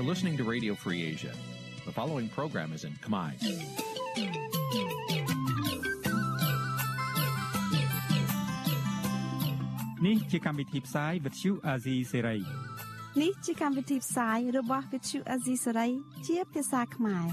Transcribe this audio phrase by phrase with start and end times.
[0.00, 1.32] You're listening to Radio Free Asia.
[1.86, 3.32] The following program is in Khmer.
[10.02, 12.40] Nǐ chi càm bi tiệp xáy vệt chiu a zì sê ray
[13.22, 15.90] នេះជាកម្មវិធីផ្សាយរបស់ Vithu Azisari
[16.26, 17.26] ជាភាសាខ្មែរ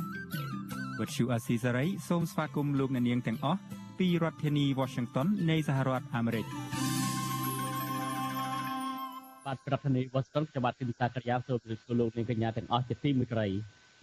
[1.00, 3.60] វត្តឈូអាស៊ីសេរីសូមស្វាគមន៍លោកអ្នកនាងទាំងអស់
[4.00, 6.46] ពីរដ្ឋធានី Washington នៃសហរដ្ឋអាមេរិក
[9.49, 13.47] បាទប្រធានាធិបតី Washington ខ្ញុំបាទទីនសាករិយាសូមជម្រាបសួរលោកនាងកញ្ញាទាំងអស់ជាទីមេត្រី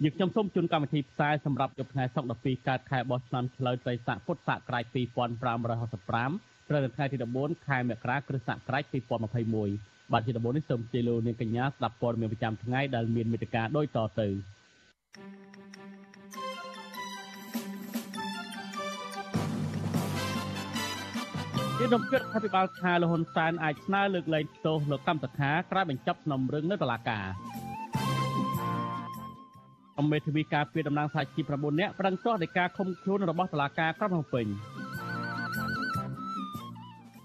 [0.03, 8.84] យើងខ្ញុំសូមជូនកម្មវិធីផ្សាយសម្រាប់យប់ថ្ងៃសុក្រ12កើតខែបោះឆ្នាំឆ្លូវត្រីស័កពុទ្ធសករាជ2565ត្រូវនៅថ្ងៃទី14ខែមករាគ្រិស្តសករាជ
[9.50, 14.27] 2021បាទជាដំបូងនេះសូមជម្រាបលោកនាងកញ្ញាស្ដាប់ព័ត៌មានប្រចាំថ្ងៃដែលមានមេត្តាដូចតទៅ
[21.80, 27.26] ទីដំណើររដ្ឋាភិបាលថាលហ៊ុនសែនអាចស្នើលើកលែងទោសលោកកម្មសខាក្រោយបញ្ចប់សំណុំរឿងនៅតុលាការ
[30.00, 34.46] អមេធាវីការពីតំណាងសហជីព9នាក់ប្រឹងទាស់នៃការឃុំខ្លួនរបស់តុលាការក្រុងភ្នំពេញ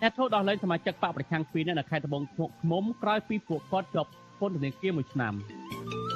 [0.01, 6.10] អ្នកធ្វើដោះលែងសមាជិកបកប្រឆាំងពីរនាក់នៅខេត្តត្បូងឃ្មុំក្រោយពីពួកគាត់ជាប់ពន្ធនាគារមួយឆ្នាំអ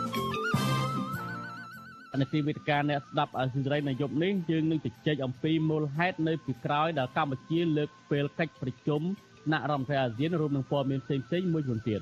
[2.21, 9.03] នុទីវេទិកាអ្នកស្ដាប់អសិរ័យនៅយប់នេះយើងនឹងជជែកអំពីមូលហេតុនៅពីក្រោយដែលកម្ពុជាលើកពេលកិច្ចប្រជុំ
[9.45, 12.01] ថ្នាក់រដ្ឋមន្ត្រីអាស៊ានរួមនឹងព័ត៌មានផ្សេងៗមួយចំនួនទៀត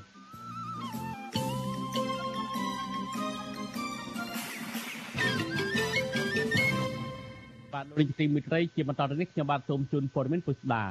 [7.73, 10.85] បាទលោកនាយកទីមេត្រីជាបន្តទៅនេះខ្ញុំបាទសូមជូនព័ត៌មានពុស្ដា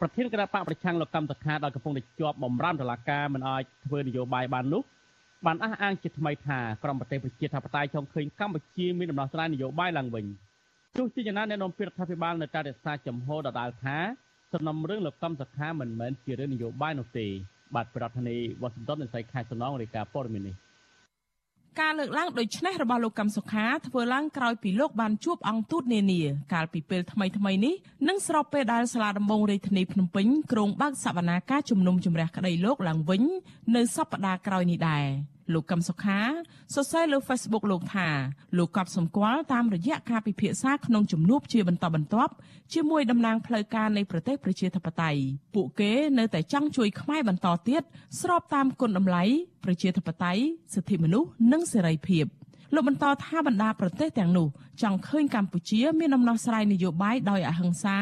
[0.00, 4.82] ប្រធានគណៈបកប្រឆាំងលោកកម្មសខាដែលកំពុងតែជាប់បំរាមតុលាការមិនអាចធ្វើនយោបាយបាននោះ
[5.46, 10.26] បានអះអាងជាថ្មីថាក្រមប្រទេសប្រជាធិបតេយ្យចង់ឃើញកម្ពុជាមានដំណោះស្រាយនយោបាយឡើងវិញ
[10.98, 13.96] ទោះជាយ៉ាងណាអ្នកនាំពាក្យរដ្ឋាភិបាលនៅតែរក្សាចំហដដាលថា
[14.52, 17.26] សំណុំរឿងលោកកម្មសខាមិនមែនជារឿងនយោបាយនោះទេ
[17.74, 20.56] បាទប្រធានាធិបតីវ៉ាស៊ីនតោននៃសៃខេត្តសំណងរាយការណ៍ព័ត៌មាននេះ
[21.80, 26.20] ការលើកឡើងដូចនេះរបស់លោកកឹមសុខាធ្វើឡើងក្រោយពីលោកបានជួបអង្គទូតនានា
[26.54, 27.74] កាលពីពេលថ្មីថ្មីនេះ
[28.08, 33.22] និងស្របពេលដែលសាលាដំបងរាជធានីភ្នំពេញក្រុងបើកសវនាការជំនុំជម្រះក្តីលោកឡើងវិញ
[33.76, 35.06] នៅសប្តាហ៍ក្រោយនេះដែរ
[35.52, 36.20] លោកកឹមសុខា
[36.74, 38.08] សរសេរលើ Facebook លោកថា
[38.58, 42.32] លោកកប់សម្គាល់តាមរយៈការពិភាក្សាក្នុងជំនួបជាបន្តបន្ទាប់
[42.74, 45.20] ជាមួយតំណាងផ្លូវការនៃប្រទេសប្រជាធិបតេយ្យ
[45.54, 47.82] ពួកគេនៅតែចង់ជួយខ្មែរបន្តទៀត
[48.20, 49.24] ស្របតាមគុណតម្លៃ
[49.64, 50.42] ប្រជាធិបតេយ្យ
[50.74, 52.26] សិទ្ធិមនុស្សនិងសេរីភាព
[52.74, 54.48] លោកបន្តថាបណ្ដាប្រទេសទាំងនោះ
[54.82, 57.98] ចង់ឃើញកម្ពុជាមានដំណោះស្រាយនយោបាយដោយអហិង្សា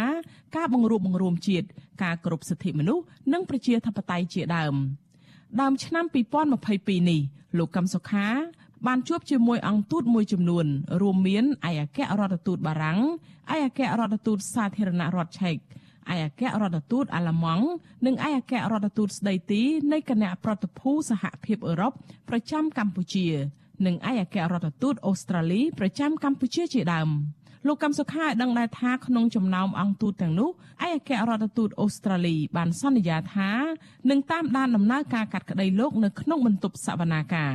[0.56, 1.66] ការបង្រួបបង្រួមជាតិ
[2.02, 4.74] ការគោរពសិទ្ធិមនុស្សនិងប្រជាធិបតេយ្យជាដើម។
[5.60, 6.04] ដើមឆ្នាំ
[6.56, 7.20] 2022នេះ
[7.58, 8.28] លោកកឹមសុខា
[8.86, 10.66] បានជួបជាមួយអង្គទូតមួយចំនួន
[11.02, 13.00] រួមមានឯកអគ្គរដ្ឋទូតបារាំង
[13.54, 17.66] ឯកអគ្គរដ្ឋទូតសាធារណរដ្ឋឆែកឯកអគ្គរដ្ឋទូតអាល្លឺម៉ង់
[18.06, 19.62] និងឯកអគ្គរដ្ឋទូតស្ដីទី
[19.92, 21.92] នៃគណៈប្រតិភូសហភាពអឺរ៉ុប
[22.28, 23.26] ប្រចាំកម្ពុជា
[23.86, 27.10] និងឯកអគ្គរដ្ឋទូតអូស្ត្រាលីប្រចាំកម្ពុជាជាដើម។
[27.66, 33.50] លោកកឹមសុខាឲ្យដឹងដែរថាក្នុងចំណោមអង្គទូតទាំងនោះឯកអគ្គរដ្ឋទូតអូស្ត្រាលីបានសន្យាថា
[34.10, 37.54] នឹងតាមដានដំណើរការកាត់ក្តីលោកនៅក្នុងបន្ទប់សវនាការ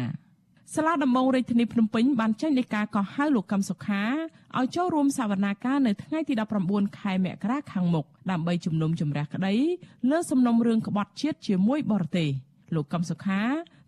[0.75, 4.03] សាលាដំបងរាជធានីភ្នំពេញបានចេញដីកាកោះហៅលោកកឹមសុខា
[4.57, 6.33] ឲ្យចូលរួមសវនាការនៅថ្ងៃទី
[6.65, 9.55] 19ខែមករាខាងមុខដើម្បីជំនុំជម្រះក្តី
[10.09, 12.29] លើសំណុំរឿងក្បត់ជាតិជាមួយបរទេស
[12.75, 13.41] លោកកឹមសុខា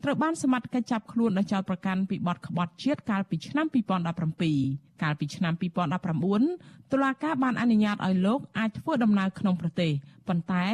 [0.04, 3.66] ត្រូវបានសមត្ថកិច្ចចាប់ខ្លួនដោយចោទប្រកាន់ពីបទក្បត់ជាតិកាលពីឆ្នាំ
[4.34, 5.54] 2017កាលពីឆ្នាំ
[6.22, 9.92] 2019តុលាការបានអនុញ្ញាតឲ្យលោកអាចធ្វើដំណើរក្នុងប្រទេស
[10.28, 10.66] ប៉ុន្តែ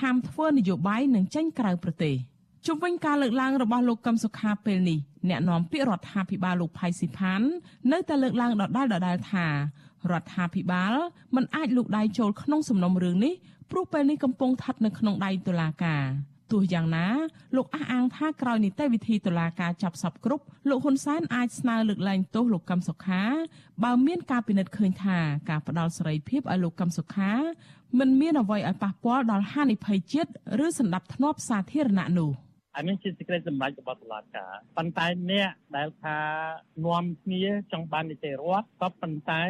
[0.00, 2.14] ហាមធ្វើនយោបាយនិងចេញក្រៅប្រទេស
[2.66, 7.40] ជុំវិញការលើកឡើងរបស់លោកកឹមសុខាពេលនេះអ្នកនាំពាក្យរដ្ឋាភិបាលលោកផៃស៊ីផាន
[7.92, 9.46] នៅតែលើកឡើងដដែលដដែលថា
[10.12, 10.92] រដ្ឋាភិបាល
[11.36, 13.34] មិនអាចលូកដៃចូលក្នុងសំណុំរឿងនេះ
[13.70, 16.04] ព្រោះពេលនេះកំពុងស្ថិតនៅក្នុងដៃតុលាការ
[16.52, 17.06] ទោះយ៉ាងណា
[17.56, 23.22] លោកអះអាងថាក្រោយនីតិវិធីតុលាការចាប់សពគ្រប់លោកហ៊ុនសែនអាចស្នើលើកលែងទោសលោកកឹមសុខា
[23.84, 25.18] បើមានការពិនិត្យឃើញថា
[25.50, 27.32] ការផ្ដាល់សេរីភាពឲ្យលោកកឹមសុខា
[27.98, 30.30] មិនមានអ្វីឲ្យប៉ះពាល់ដល់ហានិភ័យជាតិ
[30.64, 32.32] ឬសន្តិភាពសាធារណៈនោះ
[32.76, 36.18] អានេះជាសេចក្តីសម្រេចរបស់តុលាការប៉ុន្តែអ្នកដែលថា
[36.86, 37.42] នាំគ្នា
[37.72, 39.42] ចង់បាននីតិរដ្ឋក៏ប៉ុន្តែ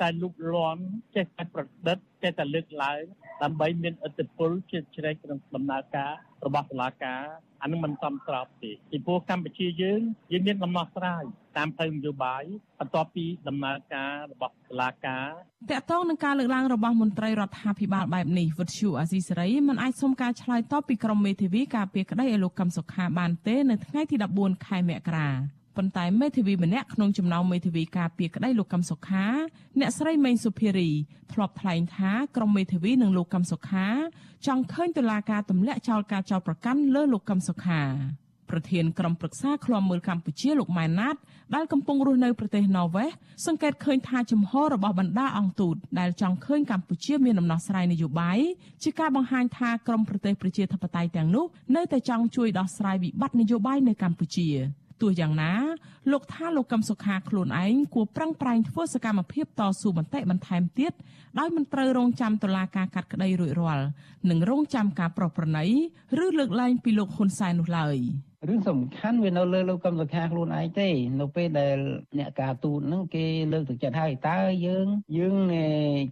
[0.00, 0.82] តែលុបលាន់
[1.16, 3.00] ចេះតែប្រឌិតចេះតែលើកឡើង
[3.42, 6.12] ដើម្បីមានឥទ្ធិពលជាជ្រែកក្នុងដំណើរការ
[6.46, 7.22] របស់តុលាការ
[7.62, 10.00] អានឹងមិនសមស្របទេពីព្រោះកម្ពុជាយើង
[10.32, 11.22] យើងមានដំណោះស្រាយ
[11.56, 12.42] តាមផ្លូវនយោបាយ
[12.78, 15.28] បន្ទាប់ពីដំណើរការរបស់តុលាការ
[15.70, 29.26] តកតងនឹងការលើកឡើងរបស់មន្ត្រីរដ្ឋាភិបាលបែបនេះវិទ្យុអាស៊ីសេរីមិនអាចសុំការឆ្លើយតបពីក្រមមេធាវីការពារក្តីឲ្យលោកកឹមសុខាបានទេនៅថ្ងៃទី14ខែមករា ប៉ុន្តែមេធាវីម្នាក់ក្នុងចំណោមមេធាវីការពារក្តីលោកកឹមសុខា
[29.80, 30.90] អ្នកស្រីមេងសុភារី
[31.32, 33.86] ធ្លាប់ថ្លែងថាក្រុមមេធាវីនិងលោកកឹមសុខា
[34.46, 37.82] ចង់ឃើញតុលាការទម្លាក់ចោលការចោទប្រកាន់លើលោកកឹមសុខា
[38.50, 41.16] ប្រធានក្រុមប្រឹក្សាឃ្លាំមើលកម្ពុជាលោកម៉ែនណាត
[41.54, 43.10] ដែលកំពុងរស់នៅប្រទេសណ័រវេស
[43.46, 48.38] សង្កេតឃើញថាចំហរបស់បណ្ដាអង្គទូតដែលចង់ឃើញកម្ពុជាមានដំណោះស្រាយនយោបាយ
[48.82, 51.44] ជាការបង្ហាញថាក្រមប្រទេសប្រជាធិបតេយ្យទាំងនោះ
[51.76, 54.48] នៅតែចង់ជួយដោះស្រាយវិបត្តិនយោបាយនៅកម្ពុជា
[55.00, 55.52] ទោះយ៉ាងណា
[56.12, 60.92] លោកថាលោកកឹមសុខាខ្លួនឯងគួរប្រឹងប្រែងធ្វើសកម្មភាពតស៊ូបន្តិបន្ថែមទៀត
[61.38, 63.86] ដោយមិនត្រូវរងចាំតុលាការកាត់ក្តីរួចរាល់
[64.30, 65.64] និងរងចាំការប្រោសប្រណី
[66.24, 67.98] ឬលើកលែងពីលោកហ៊ុនសែននោះឡើយ។
[68.48, 70.88] រឿងសំខាន់វានៅលើលោកកម្មសខាខ្លួនឯងទេ
[71.20, 71.78] នៅពេលដែល
[72.18, 74.86] អ្នកការទូតហ្នឹងគេលើកទឹកចិត្តហើយតើយើង
[75.18, 75.36] យើង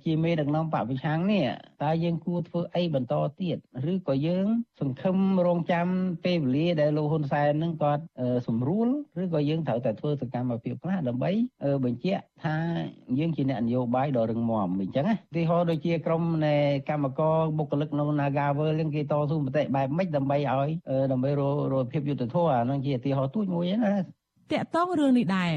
[0.05, 1.45] ជាមេដឹកនាំបពវិឆាំងនេះ
[1.83, 3.57] តើយើងគួរធ្វើអីបន្តទៀត
[3.93, 4.47] ឬក៏យើង
[4.81, 5.17] សង្ឃឹម
[5.47, 5.87] រងចាំ
[6.25, 8.05] ពេលវេលាដែលលោកហ៊ុនសែនហ្នឹងគាត់
[8.47, 8.89] សម្រួល
[9.23, 11.31] ឬក៏យើងត្រូវតែធ្វើសកម្មភាពខ្លះដើម្បី
[11.85, 12.57] បញ្ជាក់ថា
[13.19, 16.55] យើងជាអ្នកនយោបាយដ៏រឹងមាំអញ្ចឹងណាទីហោដូចជាក្រុមនៃ
[16.91, 20.71] កម្មករបុគ្គលិកនៅ Nagavel ហ្នឹងគេតស៊ូមតិបែបម៉េចដើម្បីឲ្យ
[21.13, 21.43] ដើម្បីរ
[21.83, 24.03] កភាពយុត្តិធម៌អានឹងជាឧទាហរណ៍ទូចមួយណាត
[24.53, 25.53] កតងរឿងនេះដែរ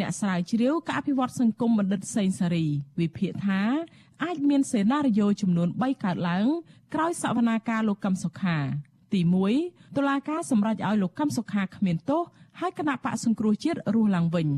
[0.00, 2.66] អ្នកស្រាវជ្រាវការអភិវឌ្ឍសង្គមបណ្ឌិតសេងសារី
[3.00, 3.60] វិភាគថា
[4.24, 6.46] អាចមានសេណារីយ៉ូចំនួន3កើតឡើង
[6.94, 8.58] ក្រោយសវនាការលោកកឹមសុខា
[9.12, 9.20] ទី
[9.58, 12.22] 1តុលាការសម្រេចឲ្យលោកកឹមសុខាគ្មានទោស
[12.60, 14.48] ហើយគណៈបកសង្គ្រោះជាតិរស់ឡើងវិញ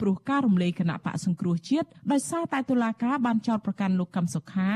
[0.00, 4.70] ព្រោះការរំលែកគណៈបកសង្គ្រោះជាតិដោយសារតែតុលាការបានចោទប្រកាន់លោកកឹមសុខា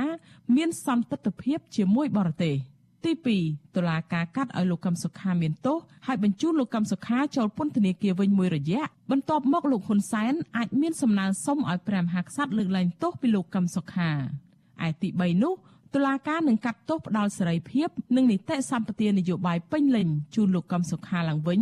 [0.56, 2.56] មានសន្តិទ្ធភាពជាមួយបរទេស។
[3.04, 3.12] ទី
[3.44, 5.76] 2តុលាការកាត់ឲ្យលោកកឹមសុខាមានទោស
[6.06, 14.10] ហើយបញ្ជូនលោកកឹមសុខាចូលពន្ធនាគារវិញមួយរយៈបន្ទាប់មកលោកហ៊ុនសែនអាចមានសំណើសុំឲ្យព្រះមហាក្សត្រលើកលែងទោសពីលោកកឹមសុខា
[14.86, 15.54] ឯទី3នោះ
[15.94, 21.60] តុលាការនឹងកាត់ទោសផ្ដាល់សេរីភាពនិងនីតិសម្បទានយោបាយពេញលេញជូនលោកកឹមសុខាឡើងវិញ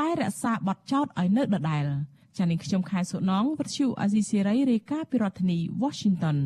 [0.00, 1.84] តែរក្សាបទចោទឲ្យនៅដដែល
[2.38, 6.36] ចា៎នេះខ្ញុំខែសុណងវិទ្យុអាស៊ីសេរីរាយការណ៍ពីរដ្ឋធានី Washington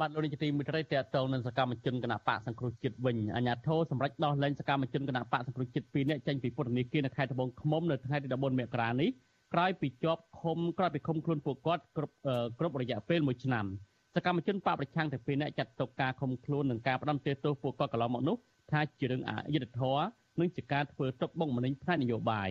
[0.00, 9.10] បាទលោកនាយកទីមេត្រីតេតងនឹងសកម្មជនគណៈបកសង្គ្រោះជាតិវិញអាញាធរសម្រាប់ដោះលែងសកម្មជនគណៈបកសង្គ្រោះជាតិ2នាក់ចេញពីពន្ធនាគារនៅខេត្តត្បូងឃ្មុំនៅថ្ងៃទី14មករានេះ
[9.54, 12.14] ក្រោយពីជាប់ឃុំក្រោយពីឃុំខ្លួនពួកគាត់គ្រប់
[12.58, 13.66] គ្រប់រយៈពេល1ឆ្នាំ
[14.14, 18.36] សកម្មជនបកប្រឆាំងទាំងពីរនាក់ចាត់ទុកការឃុំខ្លួននិងការផ្ដន្ទាទោសពួកគាត់កន្លងមកនោះ
[18.70, 22.50] ថាជារឿងអយុត្តិធម៌ និងជាការធ្វើទុកបុកម្នេញផ្នែកនយោបាយ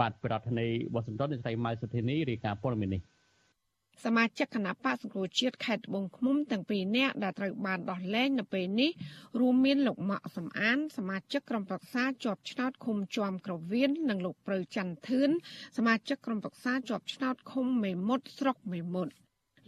[0.00, 3.02] បាទប្រធានាធិបតីវ៉ាស៊ីនតោននៃស្រីម៉ៅសុធីនីរាយការណ៍ព័ត៌មាននេះ
[4.04, 8.90] សមាជិកគណៈបកសង្គ្រោះជាតិខេត្តត្បូងឃ្មុំទាំងពីរនាក់ដែលត្រូវបានដោះលែងនៅពេលនេះ
[9.40, 15.30] រួមមានលោកម៉ាក់សំអាន សមាជិកក្រុមប្រឹក្សាជាប់ឆ្នោតឃុំជាំក្រវៀននិងលោកប្រៅច័ន្ទធឿន
[15.76, 19.12] សមាជិកក្រុមប្រឹក្សាជាប់ឆ្នោតឃុំមេមត់ស្រុកមេមត់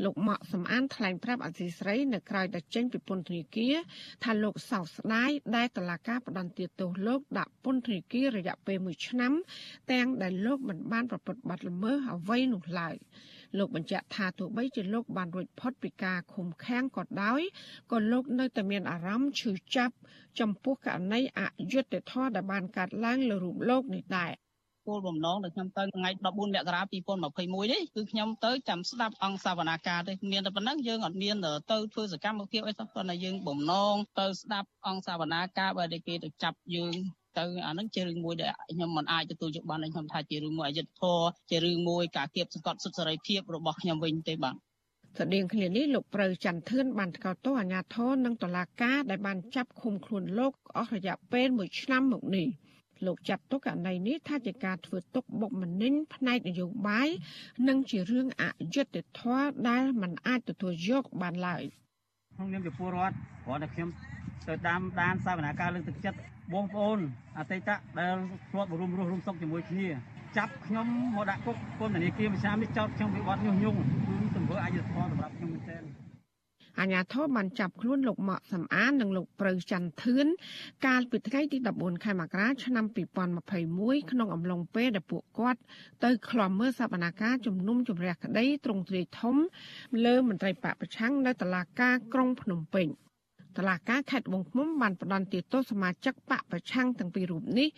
[0.04, 3.74] លោកម៉ាក់សំអានថ្លែងប្រាប់អសីស្រីនៅក្រៅដែលចេញពីពន្ធនាគារ
[4.24, 9.32] ថាលោកសោកស្ដាយដែលតឡាកាផ្ដន្ទាទោសលោកដាក់ពន្ធនាគាររយៈពេល1ឆ្នាំ
[9.92, 12.94] ទាំងដែលលោកមិនបានប្រព្រឹត្តបទល្មើសអ្វីនោះឡើយ
[13.58, 17.40] លោកបញ្ជាក់ថាទោះបីជាលោកបានរួចផុតពីការឃុំឃាំងក៏ដោយ
[17.92, 19.94] ក៏លោកនៅតែមានអារម្មណ៍ឈឺចាប់
[20.40, 21.40] ចំពោះករណីអ
[21.72, 24.32] យុត្តិធម៌ដែលបានកើតឡើងលើរូបលោកនេះដែរ
[24.86, 31.36] គោលបំណងដែលខ្ញុំទៅថ្ងៃ14មករា2021នេះគឺខ្ញុំទៅចាំស្ដាប់អង្គសវនាការទេមានតែប៉ុណ្ណឹងយើងអត់មាន
[31.72, 36.94] ទៅធ្វើសកម្មភាពអីសោះប៉ុន្តែយើងបំណងទៅស្ដាប់អង្គសវនាការបើតែគេទៅចាប់យើង
[37.38, 44.56] ទៅអានឹងជារឿងមួយដែលខ្ញុំមិនអាចទទួលយកបានខ្ញុំថាជារឿងមួយអយុត្តិធម៌ជារឿងមួយការគៀបសង្កត់សិទ្ធិសេរីភាពរបស់ខ្ញុំវិញទេបាទ
[45.18, 52.48] ស្តីងគ្នានេះលោកប្រៅច័ន្ទធឿនបានថ្កោលទោសអាញាធរនិងតុលាការដែលបានចាប់ឃុំខ្លួនលោកអស់រយៈពេល1ឆ្នាំមកនេះ
[53.06, 57.08] លោកចាត់ទុកករណីនេះថាជាការធ្វើទុកបុកម្នេញផ្នែកនយោបាយ
[57.68, 58.44] និងជារឿងអ
[58.74, 61.62] យុត្តិធម៌ដែលមិនអាចទទួលយកបានឡើយ
[62.34, 63.88] ក្នុងនាមជាពលរដ្ឋគ្រាន់តែខ្ញុំ
[64.48, 66.18] ទៅតាមដានសវនាការលើកទឹកចិត្ត
[66.52, 66.98] បងប្អូន
[67.38, 68.16] អតីតដែល
[68.50, 69.88] ធ្លាប់រួមរស់រួមសុខជាមួយគ្នា
[70.36, 75.82] ចាប់ខ្ញុំមកដាក់គុកពន្ធនាគារមួយឆ្នាំនេះចោទខ្ញុំពីបទញុះញង់គឺទង្វើអយុត្តិធម៌សម្រាប់ខ្ញុំមែនទែន
[76.80, 80.26] អាញាធរបានចាប់ខ្លួនលោកម៉ាក់សំអាននិងលោកប្រៅច័ន្ទធឿន
[80.86, 82.84] កាលពីថ្ងៃទី14ខែមករាឆ្នាំ
[83.48, 85.60] 2021ក្នុងអំឡុងពេលដែលពួកគាត់
[86.04, 89.36] ទៅឃ្លាំមើលសកម្មភាពជំនុំជម្រះក្តីត្រង់ទ្រាយធំ
[90.04, 92.88] លើមន្ត្រីបកប្រឆាំងនៅតុលាការក្រុងភ្នំពេញ។
[93.58, 97.68] តឡាការខេត្តបងឃ្មុំបានផ្តន្ទាទោសសមាជិកបកប្រឆាំងទាំងពីររូបនេះ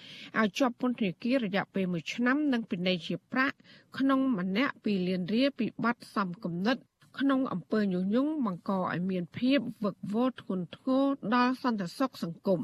[0.40, 3.56] ឲ្យជាប់ពន្ធនាគាររយៈពេល1ឆ្នាំនិងពិន័យជាប្រាក់
[3.98, 6.76] ក្នុងម្នាក់ពីលានរាពីបទសំគំនិត
[7.20, 11.04] ក្នុងអំពើញុះញង់បង្កឲ្យមានភាពវឹកវរធ្ងន់ធ្ងរ
[11.34, 12.60] ដល់សន្តិសុខសង្គម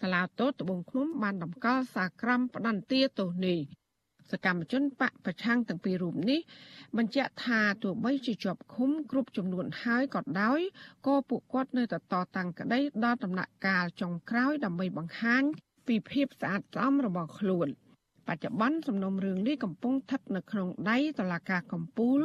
[0.00, 3.58] សាលាតូតត្បូងឃ្មុំបានតម្កល់សាក្រមផ្តន្ទាទោសនេះ
[4.30, 6.40] សកម្មជនបកប្រឆាំងទាំងពីររូបនេះ
[6.96, 10.60] បញ្ជាក់ថាទោះបីជាជាប់ឃុំគ្រប់ចំនួនហើយក៏ដោយ
[11.06, 15.42] ក៏ពួកគាត់នៅតែតតាំងក្តីដល់ដំណាក់កាលចុងក្រោយដើម្បីបង្ហាញ
[15.86, 17.68] ពីភាពស្អាតស្អំរបស់ខ្លួន
[18.28, 22.20] បច្ចុប្បន្នសំណុំរឿងនេះកំពុងស្ថិតនៅក្នុងដៃតុលាការកំពូល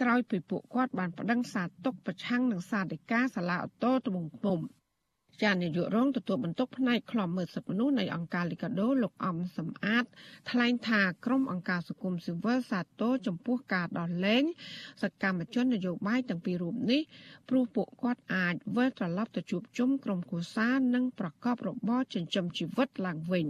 [0.00, 4.60] ក្រោយពីពួកគាត់បានប្តឹងសារទុកប្រឆាំងនឹងសាធិការសាលាអូតូត្បូងឃ្មុំ
[5.42, 10.04] ចានាយករងទទួលបន្ទុកផ្នែកខ្លំមើលសិទ្ធិមនុស្សនៃអង្គការលីកាដូលោកអំសំអាត
[10.50, 14.44] ថ្លែងថាក្រុមអង្គការសង្គមស៊ីវិលសាទរចំពោះការដោះលែង
[15.02, 17.00] សកម្មជននយោបាយទាំងពីររូបនេះ
[17.48, 23.46] ព្រោះពួកគាត់អាចវិលត្រឡប់ទៅជួបជុំក្រុមគូសានិងប្រកបរបរចិញ្ចឹមជីវិតឡើងវិញ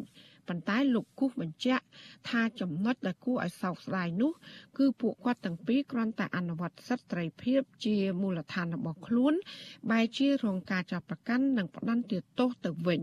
[0.50, 1.84] ប៉ុន្តែលោកគូសបញ្ជាក់
[2.28, 4.32] ថាចំណុចដែលគួរឲ្យសោកស្ដាយនោះ
[4.78, 9.34] គឺពួកគាត់ទាំងពីរគ្រាន់តែអនុវត្តសិទ្ធិសេរីភាពជាមូលដ្ឋានរបស់ខ្លួន
[9.90, 13.00] បែរជារងការចាប់ប្រកាន់និងផ្ដន្ទាទោសទៅវិញ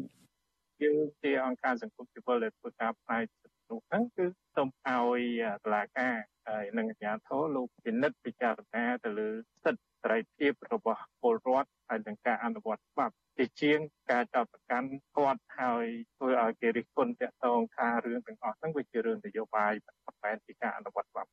[0.83, 4.25] យើងជាអង្គការសង្គមស៊ីវិលដែលធ្វើការផ្នែកសិទ្ធិនោះហ្នឹងគឺ
[4.55, 5.21] សូមឲ្យ
[5.63, 6.15] តុលាការ
[6.47, 9.29] ហើយនិងអាជ្ញាធរលោកពិនិត្យពិចារណាទៅលើ
[9.63, 13.79] សិទ្ធិ សេរីភាពរបស់ពលរដ្ឋហើយនឹងការអនុវត្តច្បាប់ជាជាង
[14.11, 15.85] ការចោទប្រកាន់គាត់ហើយ
[16.17, 21.29] ធ្វើឲ្យគេរិះគន់តាក់ទងថារឿងទាំងអស់ហ្នឹងវាជារឿងនយោបាយមិនមែនជាការអនុវត្តច្បាប់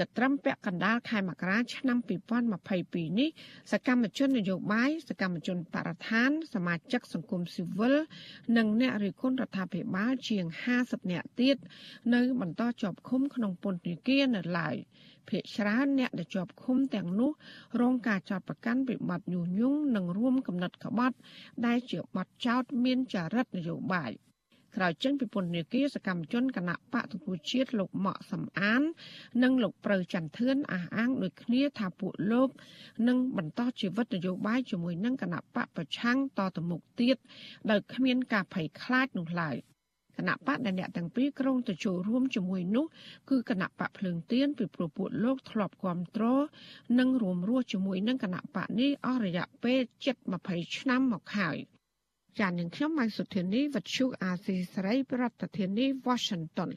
[0.00, 1.98] កត្រឹមពាក់កណ្ដាលខែមករាឆ្នាំ
[2.58, 3.28] 2022នេះ
[3.72, 7.94] សកម្មជននយោបាយសកម្មជនបរិស្ថាន សមាជិកសង្គមស៊ីវិល
[8.56, 10.44] និងអ្នករិះគន់រដ្ឋាភិបាលជាង
[10.78, 11.56] 50នាក់ទៀត
[12.14, 14.76] នៅបន្តជាប់ឃុំក្នុងពន្ធនាគារនៅឡើយ
[15.28, 17.30] ភ ieck ច្រើនអ្នកដែលជាប់ឃុំទាំងនោះ
[17.80, 21.16] រងការចោទប្រកាន់ពីបទញុះញង់និងរួមគំនិតក្បត់
[21.66, 24.12] ដែលជាបទចោទមានចរិតនយោបាយ
[24.76, 28.82] ក្រោយចេញពីពន្ធនាគារសកម្មជនគណៈបកទទួលជាតិលោកម៉ាក់សំអាន
[29.42, 32.48] និងលោកប្រៅចន្ទធឿនអះអាងដូចគ្នាថាពួកលោក
[33.08, 37.16] នឹងបន្តជីវិតនយោបាយជាមួយនឹងគណៈបកប្រឆាំងតទៅមុខទៀត
[37.70, 39.56] ដោយគ្មានការភ័យខ្លាចនោះឡើយ។
[40.18, 42.86] គណៈបកដែលអ្នកទាំងពីរក្រុងទៅចូលរួមជាមួយនោះ
[43.30, 46.42] គឺគណៈបកភ្លើងទៀនពីព្រោះពួកលោកធ្លាប់គ្រប់គ្រង
[46.98, 50.16] និងរួមរស់ជាមួយនឹងគណៈបកនេះអស់រយៈពេលជិត
[50.48, 51.56] 20ឆ្នាំមកហើយ
[52.38, 56.70] ចាននឹងខ្ញុំម៉ៃសុធានីវັດឈូអាស៊ីសេរីប្រធានាធិបតី Washington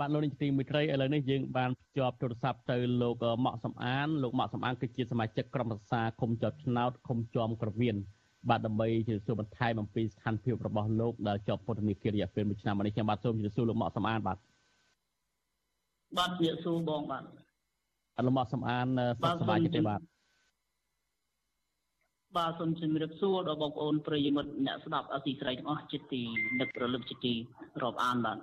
[0.00, 7.96] បាទលោកនាយកទីមេត្រីឥឡូវនេះយើងបានភ្ជាប់ទូរស័ព្ទទៅលោកម៉ាក់សំអានលោកម៉ាក់សំអានគឺជាសមាជិកក្រុមប្រឹក្សាគុំជាប់ឆ្នោតគុំជាប់ក្រវៀន
[8.48, 14.38] បាទដើម្បីជម្រាបសួរបន្ថែមអំពីស្ថានភាពរបស់លោកដែលជាប់ពន្ធនាគាររយៈពេល1ឆ្នាំមកនេះខ្ញុំបាទសូមជម្រាបសួរលោកម៉ាក់សំអានបាទ
[16.18, 17.24] បាទជម្រាបសួរបងបាទ
[18.26, 18.86] លោកម៉ាក់សំអាន
[19.20, 20.00] សុខសប្បាយទេបាទ
[22.36, 26.22] បាទសូមជម្រាបសួរដល់បងប្អូនប្រិយមិត្តអ្នកស្ដាប់អសីស្រីទាំងអស់ជាទី
[26.60, 27.34] នឹករលឹកជាទី
[27.82, 28.38] រាប់អានបាទ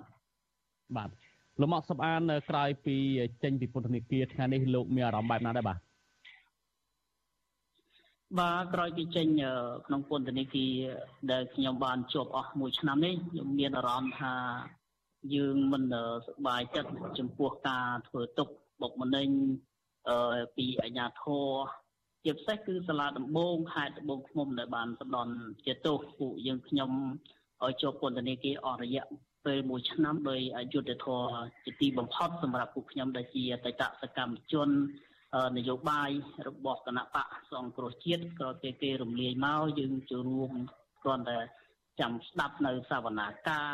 [0.96, 1.10] បាទ
[1.60, 2.96] លោកម៉ាក់សំអានក្រោយពី
[3.42, 5.78] ចេញពីពន្ធនាគារថ្ងៃនេះលោកមានអារម្មណ៍បែបណាដែរបាទ
[8.38, 9.28] បាទក្រោយពីចេញ
[9.86, 10.74] ក្នុងពន្ធនាគារ
[11.32, 14.34] ដែលខ្ញុំបានជាប់អស់មួយឆ្នាំនេះខ្ញុំមានអារម្មណ៍ថា
[15.34, 15.84] យើងមិន
[16.26, 18.48] សប្បាយចិត្តចំពោះការធ្វើទុក
[18.82, 19.28] បុកម្នេញ
[20.56, 21.46] ពីអាជ្ញាធរ
[22.24, 25.34] ជាពិសេសគឺសាលាដំបងខេត្តត្បូងឃ្មុំដែលបានផ្ដន់
[25.66, 26.90] ជាទោសពួកយើងខ្ញុំ
[27.64, 29.06] ឲ្យជាប់ពន្ធនាគារអស់រយៈ
[29.46, 31.22] ពេលមួយឆ្នាំដោយអយុធធរ
[31.64, 34.68] ជាទីបំផុតសម្រាប់ពួកខ្ញុំដែលជាអតីតសកម្មជន
[35.56, 36.10] នយោបាយ
[36.48, 40.52] របស់គណៈបកសង្គ្រោះជាតិក៏គេគេរំលាយមកយើងចូលរួម
[41.02, 41.38] គ្រាន់តែ
[42.00, 43.72] ចាំស្ដាប់នៅសវនាការ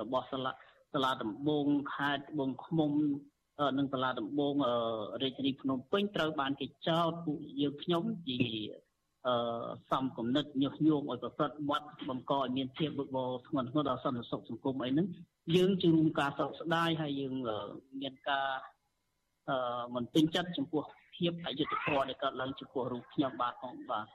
[0.00, 0.52] របស់សាលា
[0.92, 2.92] សាលាដំបងខេត្តបងឃ្មុំ
[3.78, 4.54] និងសាលាដំបង
[5.22, 8.38] រាជធានីភ្នំពេញត្រូវបានគេចោទពួកយើងខ្ញុំជា
[9.26, 9.34] អឺ
[9.90, 15.06] សំគំនិតញុះញង់ឲ្យប្រព្រឹត្តបទបង្កឲ្យមានភាពវឹកវរធ្ងន់ធ្ងរដល់សន្តិសុខសង្គមអីហ្នឹង
[15.56, 17.34] យើងជួមការសោកស្ដាយហើយយើង
[18.00, 18.71] មានការអឺ
[19.94, 20.82] មិនពេញចិត្តចំពោះ
[21.16, 24.06] ភាពអយុត្តិធម៌ដែលកើតឡើងចំពោះរូបខ្ញុំបាទផងបាទ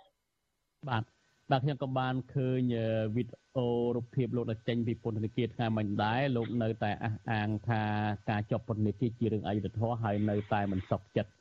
[0.90, 1.04] បាទ
[1.52, 2.74] បាទខ្ញុំក៏បានឃើញ
[3.16, 7.84] វីដេអូរូបភាពលោកដែលចេញពីពន្ធនាគារថ្ងៃមិញដែរលោកនៅតែអះអាងថា
[8.30, 11.32] ការជាប់ពន្ធនាគារជារឿងអយុត្តិធម៌ហើយនៅតែមិនសុខចិត្ត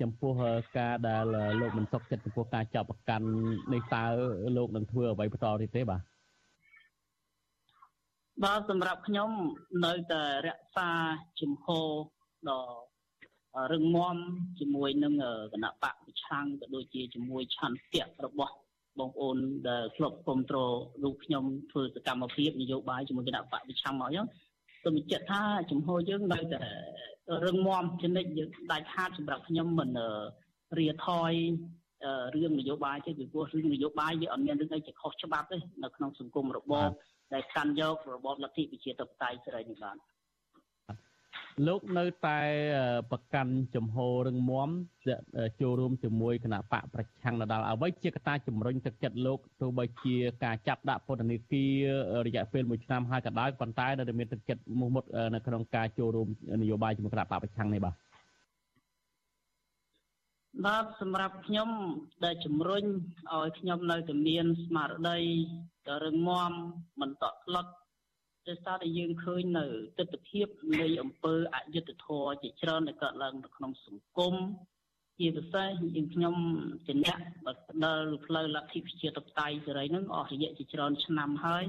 [0.00, 0.32] ចំពោះ
[0.78, 1.24] ការដែល
[1.60, 3.28] លោកមិនសុខចិត្តចំពោះការចាប់ប្រកាន់
[3.72, 4.04] នេះតើ
[4.56, 6.02] លោកនឹងធ្វើអ្វីបន្តទៀតទេបាទ
[8.44, 9.30] បាទសម្រាប់ខ្ញុំ
[9.84, 10.90] នៅតែរក្សា
[11.40, 11.88] ជំហរ
[12.50, 12.93] ដ៏
[13.72, 14.16] រឹងមាំ
[14.60, 15.14] ជាមួយនឹង
[15.52, 18.54] គណៈបកប្រឆាំងក៏ដូចជាជាមួយឆន្ទៈរបស់
[19.00, 19.36] បងប្អូន
[19.68, 24.26] ដែលធ្លាប់គ្រប់គ្រងរូបខ្ញុំធ្វើសកម្មភាពនយោបាយជាមួយគណៈបកប្រឆាំងមកអញ្ចឹង
[24.82, 26.62] សូមបញ្ជាក់ថាជំហរយើងនៅតែ
[27.46, 29.90] រឹងមាំជានិច្ចយើងដាច់ខាតសម្រាប់ខ្ញុំមិន
[30.78, 31.32] រាថយ
[32.34, 36.74] រឿងនយោបាយទេពីព្រោះរឿងនយោបាយវាអត់មានរឿងអីជាខុសច្បាប់ទេនៅក្នុងសង្គមរបប
[37.34, 39.96] ដែលកាន់យករបបលទ្ធិប្រជាធិបតេយ្យសេរីនេះបាន
[41.66, 42.40] លោកនៅតែ
[43.10, 44.68] ប្រកាន់ចំហររឹងមាំ
[45.60, 51.74] ចូលរួមជាមួយគណៈបកប្រឆាំងដដាលអ្វីជាកត្តាជំរុញទឹកចិត្តលោកទោះបីជាការចាប់ដាក់ពន្ធនាគារ
[52.26, 56.28] រយៈពេល1ឆ្នាំហើយក៏ដោយប៉ុន្តែនៅតែមានទឹកចិត្តមុះមុតនៅក្នុងការចូលរួម
[56.62, 57.94] នយោបាយជាមួយគណៈបកប្រឆាំងនេះបាទ
[60.66, 61.70] បាទសម្រាប់ខ្ញុំ
[62.24, 62.84] ដែលជំរុញ
[63.32, 65.18] ឲ្យខ្ញុំនៅតែមានស្មារតី
[66.04, 66.52] រឹងមាំ
[67.00, 67.66] មិនតក់ស្លុត
[68.48, 69.66] ដោយសារតែយើងឃើញនៅ
[69.98, 70.42] ទស្សនវិជ្ជា
[70.80, 74.34] នៃអំពើអយុត្តិធម៌ជាច្រើនដែលកើតឡើងនៅក្នុងសង្គម
[75.18, 76.34] ជាពិសេសយើងខ្ញុំ
[76.86, 77.18] ជាអ្នក
[77.84, 81.64] ដល់ផ្លូវលទ្ធិប្រជាធិបតេយ្យសេរីនឹងអស់រយៈជាច្រើនឆ្នាំហើយ